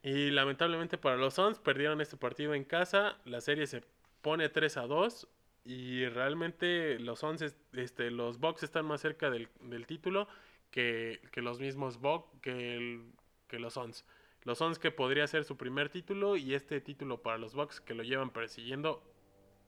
[0.03, 3.17] Y lamentablemente para los Suns perdieron este partido en casa.
[3.25, 3.83] La serie se
[4.21, 5.27] pone 3 a 2.
[5.63, 10.27] Y realmente los Suns, es- este, los Bucks están más cerca del, del título
[10.71, 13.11] que, que los mismos Bucks, que, el-
[13.47, 14.03] que los Suns.
[14.43, 17.93] Los Suns que podría ser su primer título y este título para los Bucks que
[17.93, 19.03] lo llevan persiguiendo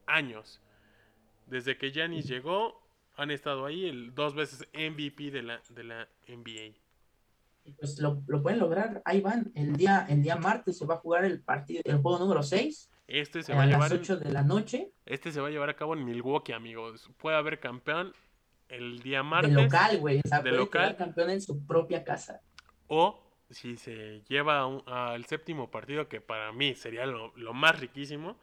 [0.08, 0.62] años.
[1.46, 2.82] Desde que Giannis llegó,
[3.16, 6.76] han estado ahí, el dos veces MVP de la, de la NBA.
[7.66, 9.02] Y pues lo, lo pueden lograr.
[9.06, 9.52] Ahí van.
[9.56, 12.90] El día, el día martes se va a jugar el partido, el juego número 6
[13.08, 14.92] Este se a va a las llevar en- 8 de la noche.
[15.06, 17.10] Este se va a llevar a cabo en Milwaukee, amigos.
[17.18, 18.12] Puede haber campeón
[18.70, 19.54] el día De martes.
[19.54, 20.20] local, güey.
[20.26, 20.96] O sea, de puede local.
[20.98, 22.42] campeón en su propia casa.
[22.88, 23.23] O
[23.54, 27.80] si se lleva a un- al séptimo partido, que para mí sería lo, lo más
[27.80, 28.38] riquísimo,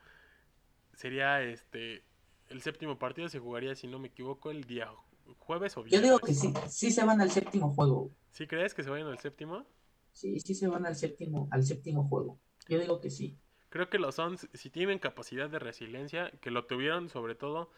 [0.94, 2.04] sería este.
[2.48, 4.90] El séptimo partido se jugaría, si no me equivoco, el día
[5.38, 6.10] jueves o Yo viernes.
[6.10, 8.10] digo que sí, sí se van al séptimo juego.
[8.32, 9.64] ¿Sí crees que se vayan al séptimo?
[10.12, 12.38] Sí, sí se van al séptimo, al séptimo juego.
[12.68, 13.38] Yo digo que sí.
[13.70, 17.70] Creo que los Suns, si tienen capacidad de resiliencia, que lo tuvieron sobre todo,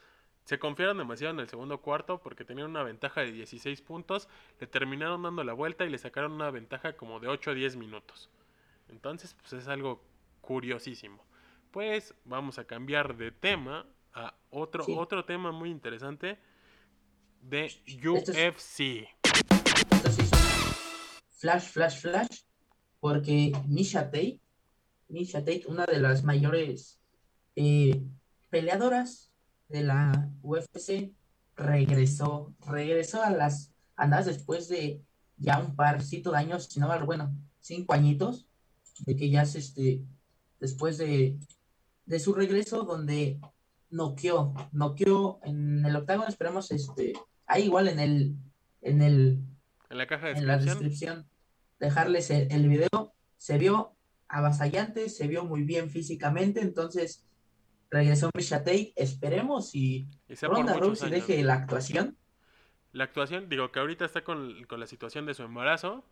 [0.44, 4.28] se confiaron demasiado en el segundo cuarto porque tenían una ventaja de 16 puntos,
[4.60, 7.76] le terminaron dando la vuelta y le sacaron una ventaja como de 8 a 10
[7.76, 8.28] minutos.
[8.88, 10.02] Entonces, pues es algo
[10.40, 11.24] curiosísimo.
[11.70, 14.94] Pues vamos a cambiar de tema a otro, Sí.
[14.96, 16.38] otro tema muy interesante
[17.40, 17.72] de
[18.04, 18.56] UFC.
[18.58, 19.08] Sí
[21.42, 22.42] flash, flash, flash.
[23.00, 24.38] Porque Misha Tate,
[25.08, 27.00] Misha Tate, una de las mayores
[27.56, 28.00] eh,
[28.48, 29.31] peleadoras
[29.72, 31.12] de la UFC,
[31.56, 35.02] regresó, regresó a las andadas después de
[35.36, 38.46] ya un parcito de años, si no, bueno, cinco añitos,
[39.00, 40.02] de que ya se, este,
[40.60, 41.38] después de,
[42.06, 43.40] de su regreso, donde
[43.90, 47.14] noqueó, noqueó en el octágono, esperamos, este,
[47.46, 48.36] ahí igual en el,
[48.82, 49.40] en el,
[49.90, 50.78] En la caja de en la descripción.
[50.78, 51.30] descripción,
[51.80, 53.96] dejarles el, el video, se vio
[54.28, 57.24] avasallante, se vio muy bien físicamente, entonces
[57.92, 62.16] regresó Misha Tate, esperemos y Y Ronda Rousey deje la actuación.
[62.92, 66.04] La actuación, digo que ahorita está con, con la situación de su embarazo.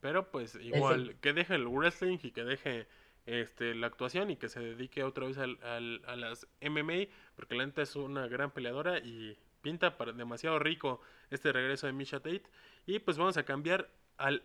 [0.00, 2.88] Pero pues igual, que deje el wrestling y que deje
[3.26, 7.06] este, la actuación y que se dedique otra vez al, al, a las MMA,
[7.36, 11.00] porque la neta es una gran peleadora y pinta para demasiado rico
[11.30, 12.42] este regreso de Misha Tate.
[12.84, 14.42] Y pues vamos a cambiar al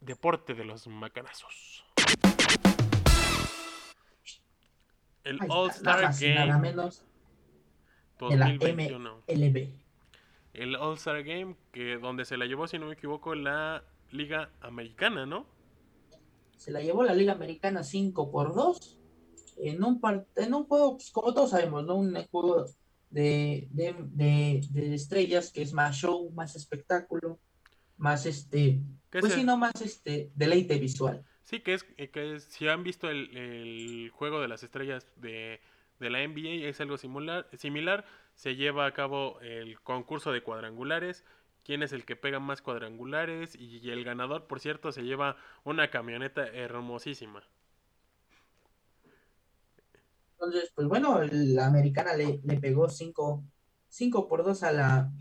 [0.00, 1.84] deporte de los macanazos.
[5.24, 7.04] El All-Star Game menos
[8.28, 9.22] de la 2021.
[9.28, 9.68] MLB.
[10.54, 15.24] El All-Star Game, que donde se la llevó, si no me equivoco, la Liga Americana,
[15.26, 15.46] ¿no?
[16.56, 18.98] Se la llevó la Liga Americana 5 por 2
[19.58, 21.96] en un, par- en un juego, pues, como todos sabemos, ¿no?
[21.96, 22.66] Un juego
[23.10, 27.38] de, de, de, de estrellas que es más show, más espectáculo,
[27.96, 31.24] más este, ¿Qué pues es sí, no más este, deleite visual.
[31.44, 35.06] Sí, que es, eh, que es- si han visto el, el juego de las estrellas
[35.16, 35.60] de,
[35.98, 38.04] de la NBA, es algo similar, similar.
[38.34, 41.24] Se lleva a cabo el concurso de cuadrangulares.
[41.64, 43.54] ¿Quién es el que pega más cuadrangulares?
[43.56, 47.42] Y, el ganador, por cierto, se lleva una camioneta hermosísima.
[50.34, 53.44] Entonces, pues bueno, la americana le, le pegó 5
[53.88, 55.12] cinco por 2 a la,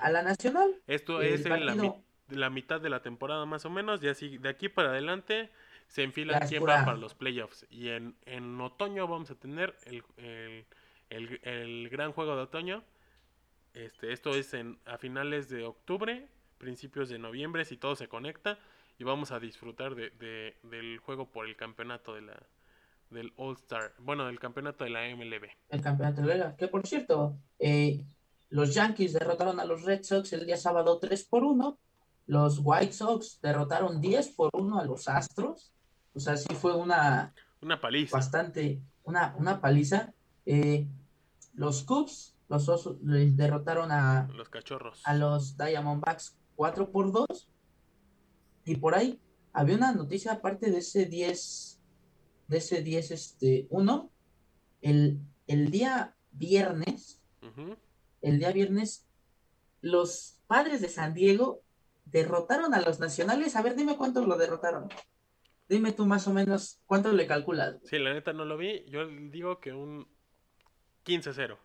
[0.00, 0.74] a la nacional.
[0.86, 1.94] Esto El es en la,
[2.28, 4.02] la mitad de la temporada más o menos.
[4.02, 5.50] Y así, de aquí para adelante
[5.92, 7.66] se enfila quién va para los playoffs.
[7.68, 10.66] Y en, en otoño vamos a tener el, el,
[11.10, 12.82] el- el gran juego de otoño.
[13.74, 16.28] Este, esto es en, a finales de octubre,
[16.58, 18.58] principios de noviembre, si todo se conecta.
[18.98, 22.42] Y vamos a disfrutar de, de- del juego por el campeonato de la
[23.10, 23.92] del All Star.
[23.98, 25.44] Bueno, del campeonato de la MLB.
[25.68, 26.56] el campeonato de liga.
[26.56, 28.02] Que por cierto, eh,
[28.48, 31.78] los Yankees derrotaron a los Red Sox el día sábado 3 por 1.
[32.28, 35.68] Los White Sox derrotaron 10 por 1 a los Astros.
[36.14, 38.16] O sea, sí fue una Una paliza.
[38.16, 40.12] bastante, una, una paliza.
[40.46, 40.86] Eh,
[41.54, 45.00] los Cubs, los Osos, les derrotaron a, Los cachorros.
[45.04, 47.48] a los Diamondbacks 4 por 2.
[48.64, 49.20] Y por ahí
[49.52, 51.80] había una noticia aparte de ese 10,
[52.48, 54.10] de ese 10, este, 1.
[54.82, 57.20] El, el día viernes,
[58.20, 59.06] el día viernes,
[59.80, 61.62] los padres de San Diego
[62.04, 63.56] derrotaron a los nacionales.
[63.56, 64.88] A ver, dime cuántos lo derrotaron.
[65.68, 67.76] Dime tú más o menos cuánto le calculas.
[67.84, 68.84] Sí, la neta no lo vi.
[68.88, 70.06] Yo digo que un
[71.04, 71.56] 15-0.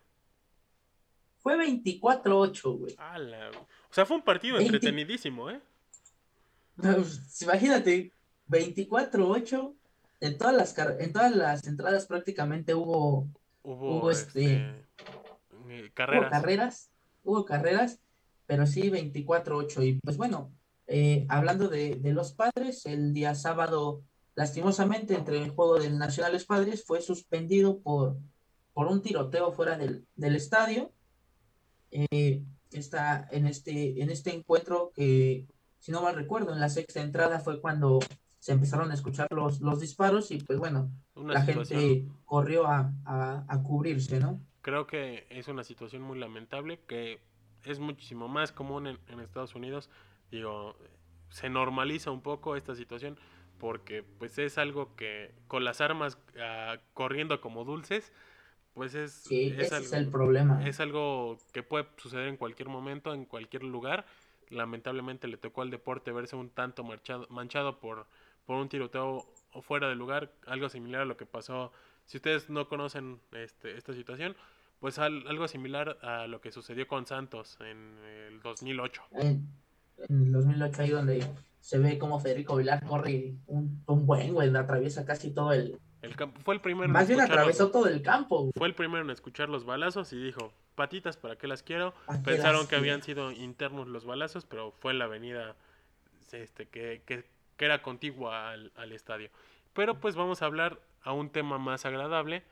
[1.38, 2.94] Fue 24-8, güey.
[2.98, 3.50] Ala,
[3.90, 4.76] O sea, fue un partido 20.
[4.76, 5.60] entretenidísimo, ¿eh?
[6.76, 8.12] Pues, imagínate,
[8.48, 9.74] 24-8.
[10.20, 13.28] En todas las car- en todas las entradas prácticamente hubo,
[13.62, 14.84] Hubo, Hubo este- este, eh,
[15.52, 16.30] hubo carreras.
[16.30, 16.90] carreras,
[17.22, 18.00] hubo carreras,
[18.46, 19.82] pero sí 24-8.
[19.82, 20.50] Y pues bueno,
[20.88, 24.02] eh, hablando de, de los padres, el día sábado,
[24.34, 28.16] lastimosamente, entre el juego del Nacionales Padres, fue suspendido por,
[28.72, 30.92] por un tiroteo fuera del, del estadio.
[31.90, 35.46] Eh, está en este, en este encuentro que,
[35.78, 38.00] si no mal recuerdo, en la sexta entrada fue cuando
[38.40, 42.66] se empezaron a escuchar los, los disparos y pues bueno, Una la situación, gente corrió
[42.66, 44.40] a, a, a cubrirse, ¿no?
[44.68, 47.20] creo que es una situación muy lamentable que
[47.64, 49.88] es muchísimo más común en, en Estados Unidos.
[50.30, 50.76] Digo,
[51.30, 53.18] se normaliza un poco esta situación
[53.58, 58.12] porque pues es algo que con las armas ah, corriendo como dulces,
[58.74, 60.66] pues es, Sí, es ese algo, es el problema.
[60.66, 64.06] es algo que puede suceder en cualquier momento, en cualquier lugar.
[64.50, 68.06] Lamentablemente le tocó al deporte verse un tanto marchado, manchado por,
[68.46, 69.26] por un tiroteo
[69.62, 71.72] fuera de lugar, algo similar a lo que pasó.
[72.06, 74.36] Si ustedes no conocen este, esta situación,
[74.78, 77.98] pues al- algo similar a lo que sucedió con Santos en
[78.28, 79.02] el 2008.
[79.12, 79.48] En,
[80.08, 81.26] en el 2008 ahí donde
[81.60, 85.78] se ve como Federico Vilar corre un, un buen, güey, atraviesa casi todo el...
[86.00, 88.38] El campo, fue el primero en Más bien los- atravesó todo el campo.
[88.42, 88.52] güey.
[88.56, 91.92] fue el primero en escuchar los balazos y dijo, patitas, ¿para qué las quiero?
[92.06, 95.56] ¿Para qué Pensaron las que habían sido internos los balazos, pero fue en la avenida
[96.30, 97.24] este, que, que,
[97.56, 99.28] que era contigua al, al estadio.
[99.72, 102.44] Pero pues vamos a hablar a un tema más agradable.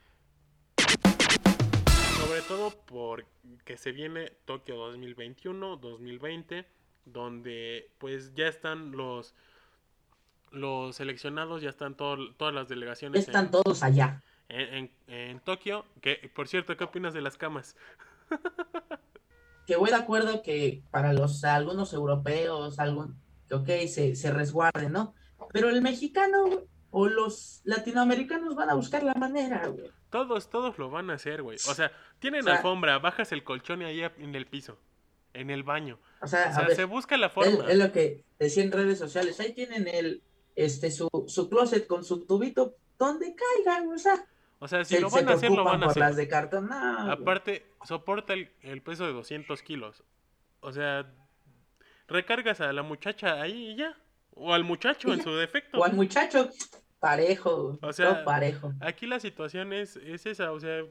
[2.18, 6.66] Sobre todo porque se viene Tokio 2021, 2020,
[7.06, 9.34] donde pues ya están los
[10.52, 14.22] los seleccionados, ya están todo- todas las delegaciones en- Están todos allá.
[14.48, 15.84] en, en, en Tokio.
[16.00, 17.76] Que, por cierto, ¿qué opinas de las camas?
[19.66, 23.16] Que voy de acuerdo que para los algunos europeos, algún,
[23.48, 25.14] que ok, se, se resguarden, ¿no?
[25.52, 26.44] Pero el mexicano
[26.90, 29.90] o los latinoamericanos van a buscar la manera, güey.
[30.10, 31.56] Todos, todos lo van a hacer, güey.
[31.68, 31.90] O sea,
[32.20, 34.78] tienen O sea- alfombra, bajas el colchón y ahí en el piso,
[35.36, 35.98] en el baño.
[36.20, 37.68] O sea, O a sea, ver, se busca la forma.
[37.70, 39.38] es lo que decía en redes sociales.
[39.40, 40.22] Ahí tienen el,
[40.54, 44.24] este, su, su closet con su tubito donde caigan, o sea.
[44.58, 46.24] O sea, si se, lo van a hacer, lo van a por las hacer.
[46.24, 46.68] de cartón.
[46.68, 47.12] No.
[47.12, 50.02] Aparte, soporta el, el peso de 200 kilos.
[50.60, 51.12] O sea,
[52.08, 53.96] recargas a la muchacha ahí y ya.
[54.34, 55.78] O al muchacho en su defecto.
[55.78, 56.50] O al muchacho
[56.98, 58.72] parejo, O sea, parejo.
[58.80, 60.82] Aquí la situación es, es esa, o sea,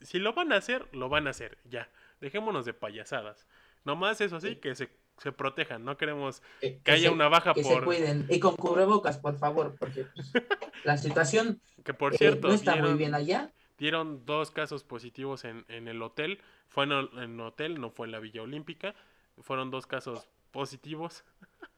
[0.00, 1.88] si lo van a hacer, lo van a hacer, ya.
[2.20, 3.46] Dejémonos de payasadas.
[3.84, 4.56] Nomás eso sí, Sí.
[4.56, 5.84] que se, se protejan.
[5.84, 7.84] No queremos Eh, que haya se- una baja que se por...
[7.84, 8.26] cuiden.
[8.28, 10.32] Y con cubrebocas, por favor, porque pues,
[10.84, 13.52] la situación Que por eh, cierto, no está muy dieron- bien allá.
[13.78, 16.40] dieron dos casos positivos en, en el hotel.
[16.68, 18.94] Fue en el en hotel, no fue en la Villa Olímpica.
[19.40, 21.24] Fueron dos casos positivos.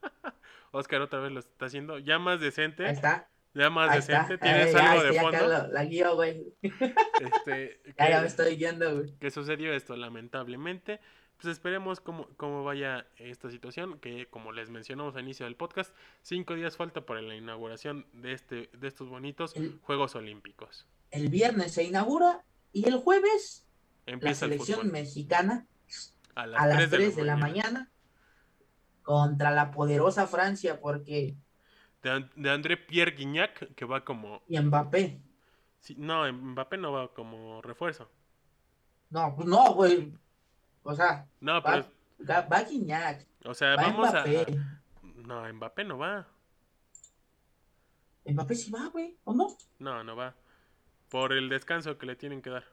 [0.72, 1.98] Oscar otra vez lo está haciendo.
[1.98, 2.86] Ya más decente.
[2.86, 3.28] Ahí está.
[3.54, 4.34] Ya más Ahí decente.
[4.34, 4.38] está.
[4.46, 5.68] Tienes ya, algo de ya fondo.
[5.68, 6.46] La, guío, güey.
[6.62, 9.14] Este, Ya, ya me estoy guiando, güey.
[9.18, 11.00] que sucedió esto lamentablemente.
[11.42, 15.92] Pues esperemos cómo, cómo vaya esta situación, que como les mencionamos al inicio del podcast,
[16.20, 20.86] cinco días falta para la inauguración de, este, de estos bonitos El- Juegos Olímpicos.
[21.10, 23.66] El viernes se inaugura y el jueves
[24.06, 25.66] la Empieza el selección mexicana
[26.36, 27.90] a las, a las 3 de, 3 de la mañana
[29.02, 31.34] contra la poderosa Francia porque
[32.04, 34.42] De, An- de André Pierre Guignac, que va como...
[34.46, 35.20] y Mbappé.
[35.80, 38.08] sí, no, Mbappé no va como refuerzo.
[39.10, 40.12] No, pues no, güey.
[40.82, 41.84] O sea, No, pero...
[42.28, 44.24] va, va, Guiñac, O sea, va vamos a...
[45.02, 46.26] No, Mbappé no va.
[48.24, 49.48] Mbappé sí va, güey, ¿o no?
[49.78, 50.34] No, no va.
[51.08, 52.64] Por el descanso que le tienen que dar.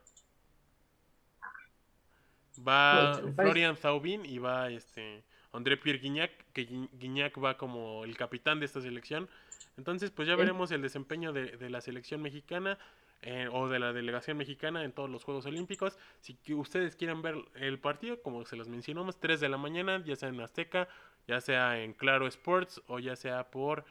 [2.66, 8.16] Va Florian Thauvin y va este André Pierre Guignac, que Gui- Guignac va como el
[8.16, 9.28] capitán de esta selección.
[9.76, 12.78] Entonces, pues ya veremos el desempeño de, de la selección mexicana
[13.22, 15.98] eh, o de la delegación mexicana en todos los Juegos Olímpicos.
[16.20, 20.02] Si que ustedes quieren ver el partido, como se los mencionamos, 3 de la mañana,
[20.04, 20.88] ya sea en Azteca,
[21.26, 23.84] ya sea en Claro Sports o ya sea por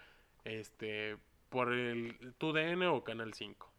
[0.45, 1.17] este
[1.49, 3.71] por el TUDN o Canal 5.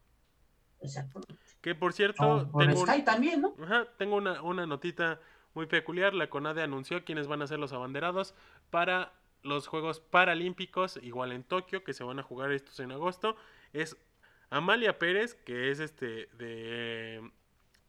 [0.81, 1.21] Exacto.
[1.61, 3.53] Que por cierto, por tengo, un- Sky también, ¿no?
[3.63, 5.19] Ajá, tengo una, una notita
[5.53, 6.13] muy peculiar.
[6.13, 8.33] La CONADE anunció quiénes van a ser los abanderados
[8.71, 13.35] para los Juegos Paralímpicos, igual en Tokio, que se van a jugar estos en agosto.
[13.73, 13.95] Es
[14.51, 17.27] Amalia Pérez, que es este de,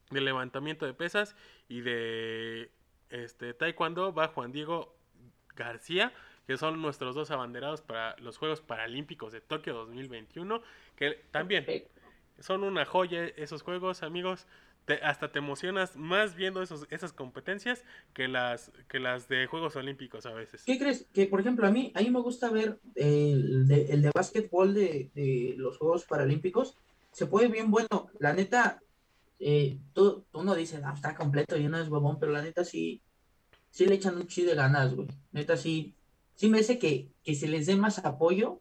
[0.09, 1.35] de levantamiento de pesas
[1.67, 2.71] y de
[3.09, 4.95] este taekwondo, va Juan Diego
[5.55, 6.13] García,
[6.47, 10.63] que son nuestros dos abanderados para los Juegos Paralímpicos de Tokio 2021,
[10.95, 11.65] que también
[12.39, 14.47] son una joya esos juegos, amigos.
[14.85, 19.75] Te- hasta te emocionas más viendo esos, esas competencias que las, que las de Juegos
[19.77, 20.63] Olímpicos a veces.
[20.65, 21.07] ¿Qué crees?
[21.13, 24.73] Que, por ejemplo, a mí, a mí me gusta ver el de, el de básquetbol
[24.73, 26.75] de, de los Juegos Paralímpicos.
[27.11, 28.09] Se puede bien bueno.
[28.19, 28.81] La neta,
[29.39, 33.01] eh, tú, uno dice, no, está completo y no es huevón, pero la neta sí,
[33.69, 35.07] sí le echan un chi de ganas, güey.
[35.31, 35.95] Neta sí,
[36.35, 38.59] sí me dice que, que se les dé más apoyo,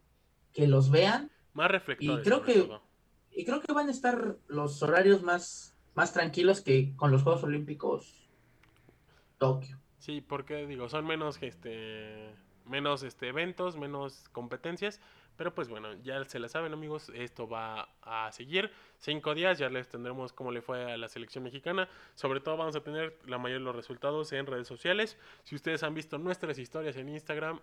[0.53, 1.31] que los vean.
[1.55, 2.25] Más reflectores.
[2.25, 2.83] creo sobre que- todo.
[3.35, 7.45] Y creo que van a estar los horarios más, más tranquilos que con los Juegos
[7.45, 8.29] Olímpicos
[9.39, 9.79] Tokio.
[9.99, 12.35] Sí, porque digo, son menos este
[12.65, 15.01] menos este eventos, menos competencias,
[15.37, 18.71] pero pues bueno, ya se la saben amigos, esto va a seguir.
[18.99, 22.77] Cinco días, ya les tendremos cómo le fue a la selección mexicana, sobre todo vamos
[22.77, 26.59] a tener la mayoría de los resultados en redes sociales, si ustedes han visto nuestras
[26.59, 27.61] historias en Instagram,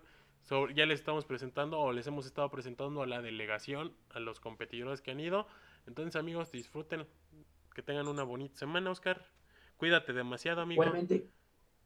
[0.74, 5.00] ya les estamos presentando o les hemos estado presentando a la delegación, a los competidores
[5.00, 5.46] que han ido,
[5.86, 7.06] entonces amigos disfruten,
[7.74, 9.24] que tengan una bonita semana Oscar,
[9.76, 10.82] cuídate demasiado amigo.
[10.82, 11.26] Igualmente,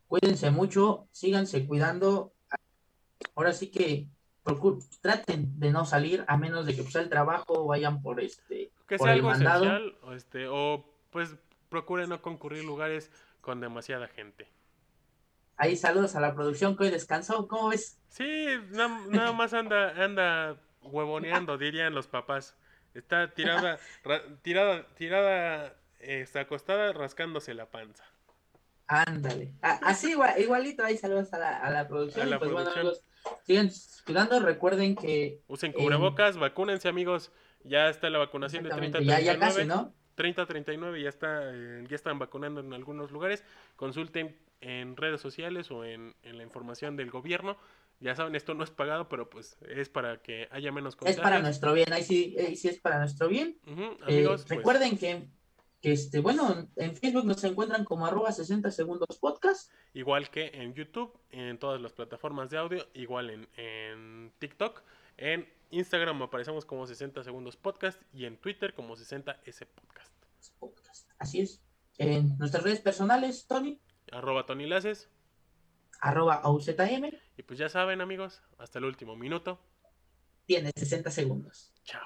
[0.08, 2.32] cuídense mucho, síganse cuidando.
[3.34, 4.06] Ahora sí que
[5.00, 8.96] traten de no salir a menos de que pues el trabajo vayan por este que
[8.98, 9.64] por sea el algo mandado.
[9.64, 11.34] esencial o este o pues
[11.68, 13.10] procure no concurrir lugares
[13.40, 14.48] con demasiada gente.
[15.56, 17.46] Ahí saludos a la producción que hoy descansó.
[17.46, 17.98] ¿Cómo ves?
[18.08, 22.56] Sí, na- nada más anda anda huevoneando, dirían los papás.
[22.94, 28.04] Está tirada ra- tirada tirada está acostada rascándose la panza.
[28.86, 29.52] Ándale.
[29.62, 32.26] Así igual- igualito ahí saludos a la, a la producción.
[32.26, 32.94] A la pues bueno, producción.
[33.24, 33.70] amigos, sigan
[34.04, 34.40] cuidando.
[34.40, 37.32] Recuerden que Usen Eh, cubrebocas, vacúnense amigos.
[37.62, 39.56] Ya está la vacunación de 30 exactamente, ya, ya 39.
[39.56, 39.94] casi, ¿no?
[40.16, 43.42] 30-39 ya está eh, ya están vacunando en algunos lugares.
[43.76, 47.56] Consulten en redes sociales o en, en la información del gobierno.
[48.00, 51.22] Ya saben, esto no es pagado, pero pues es para que haya menos Es contagios.
[51.22, 51.92] para nuestro bien.
[51.92, 53.58] Ahí sí, ahí sí es para nuestro bien.
[53.66, 55.28] Eh, amigos, pues, recuerden que,
[55.80, 59.70] que este, bueno, en Facebook nos encuentran como arroba 60 segundos podcast.
[59.94, 64.82] igual que en YouTube, en todas las plataformas de audio, igual en, en TikTok,
[65.16, 70.12] en Instagram aparecemos como 60 segundos podcast y en Twitter como 60S podcast.
[70.58, 71.08] podcast.
[71.18, 71.62] Así es.
[71.96, 73.80] En nuestras redes personales, Tony,
[74.12, 75.08] Arroba Tony Laces.
[76.00, 79.60] Arroba AUZM, Y pues ya saben amigos, hasta el último minuto.
[80.46, 81.72] tiene 60 segundos.
[81.84, 82.02] Chao.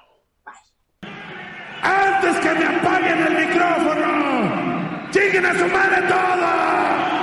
[1.83, 5.11] antes que me apaguen el micrófono.
[5.13, 7.18] ¡Lleguen a su madre todos!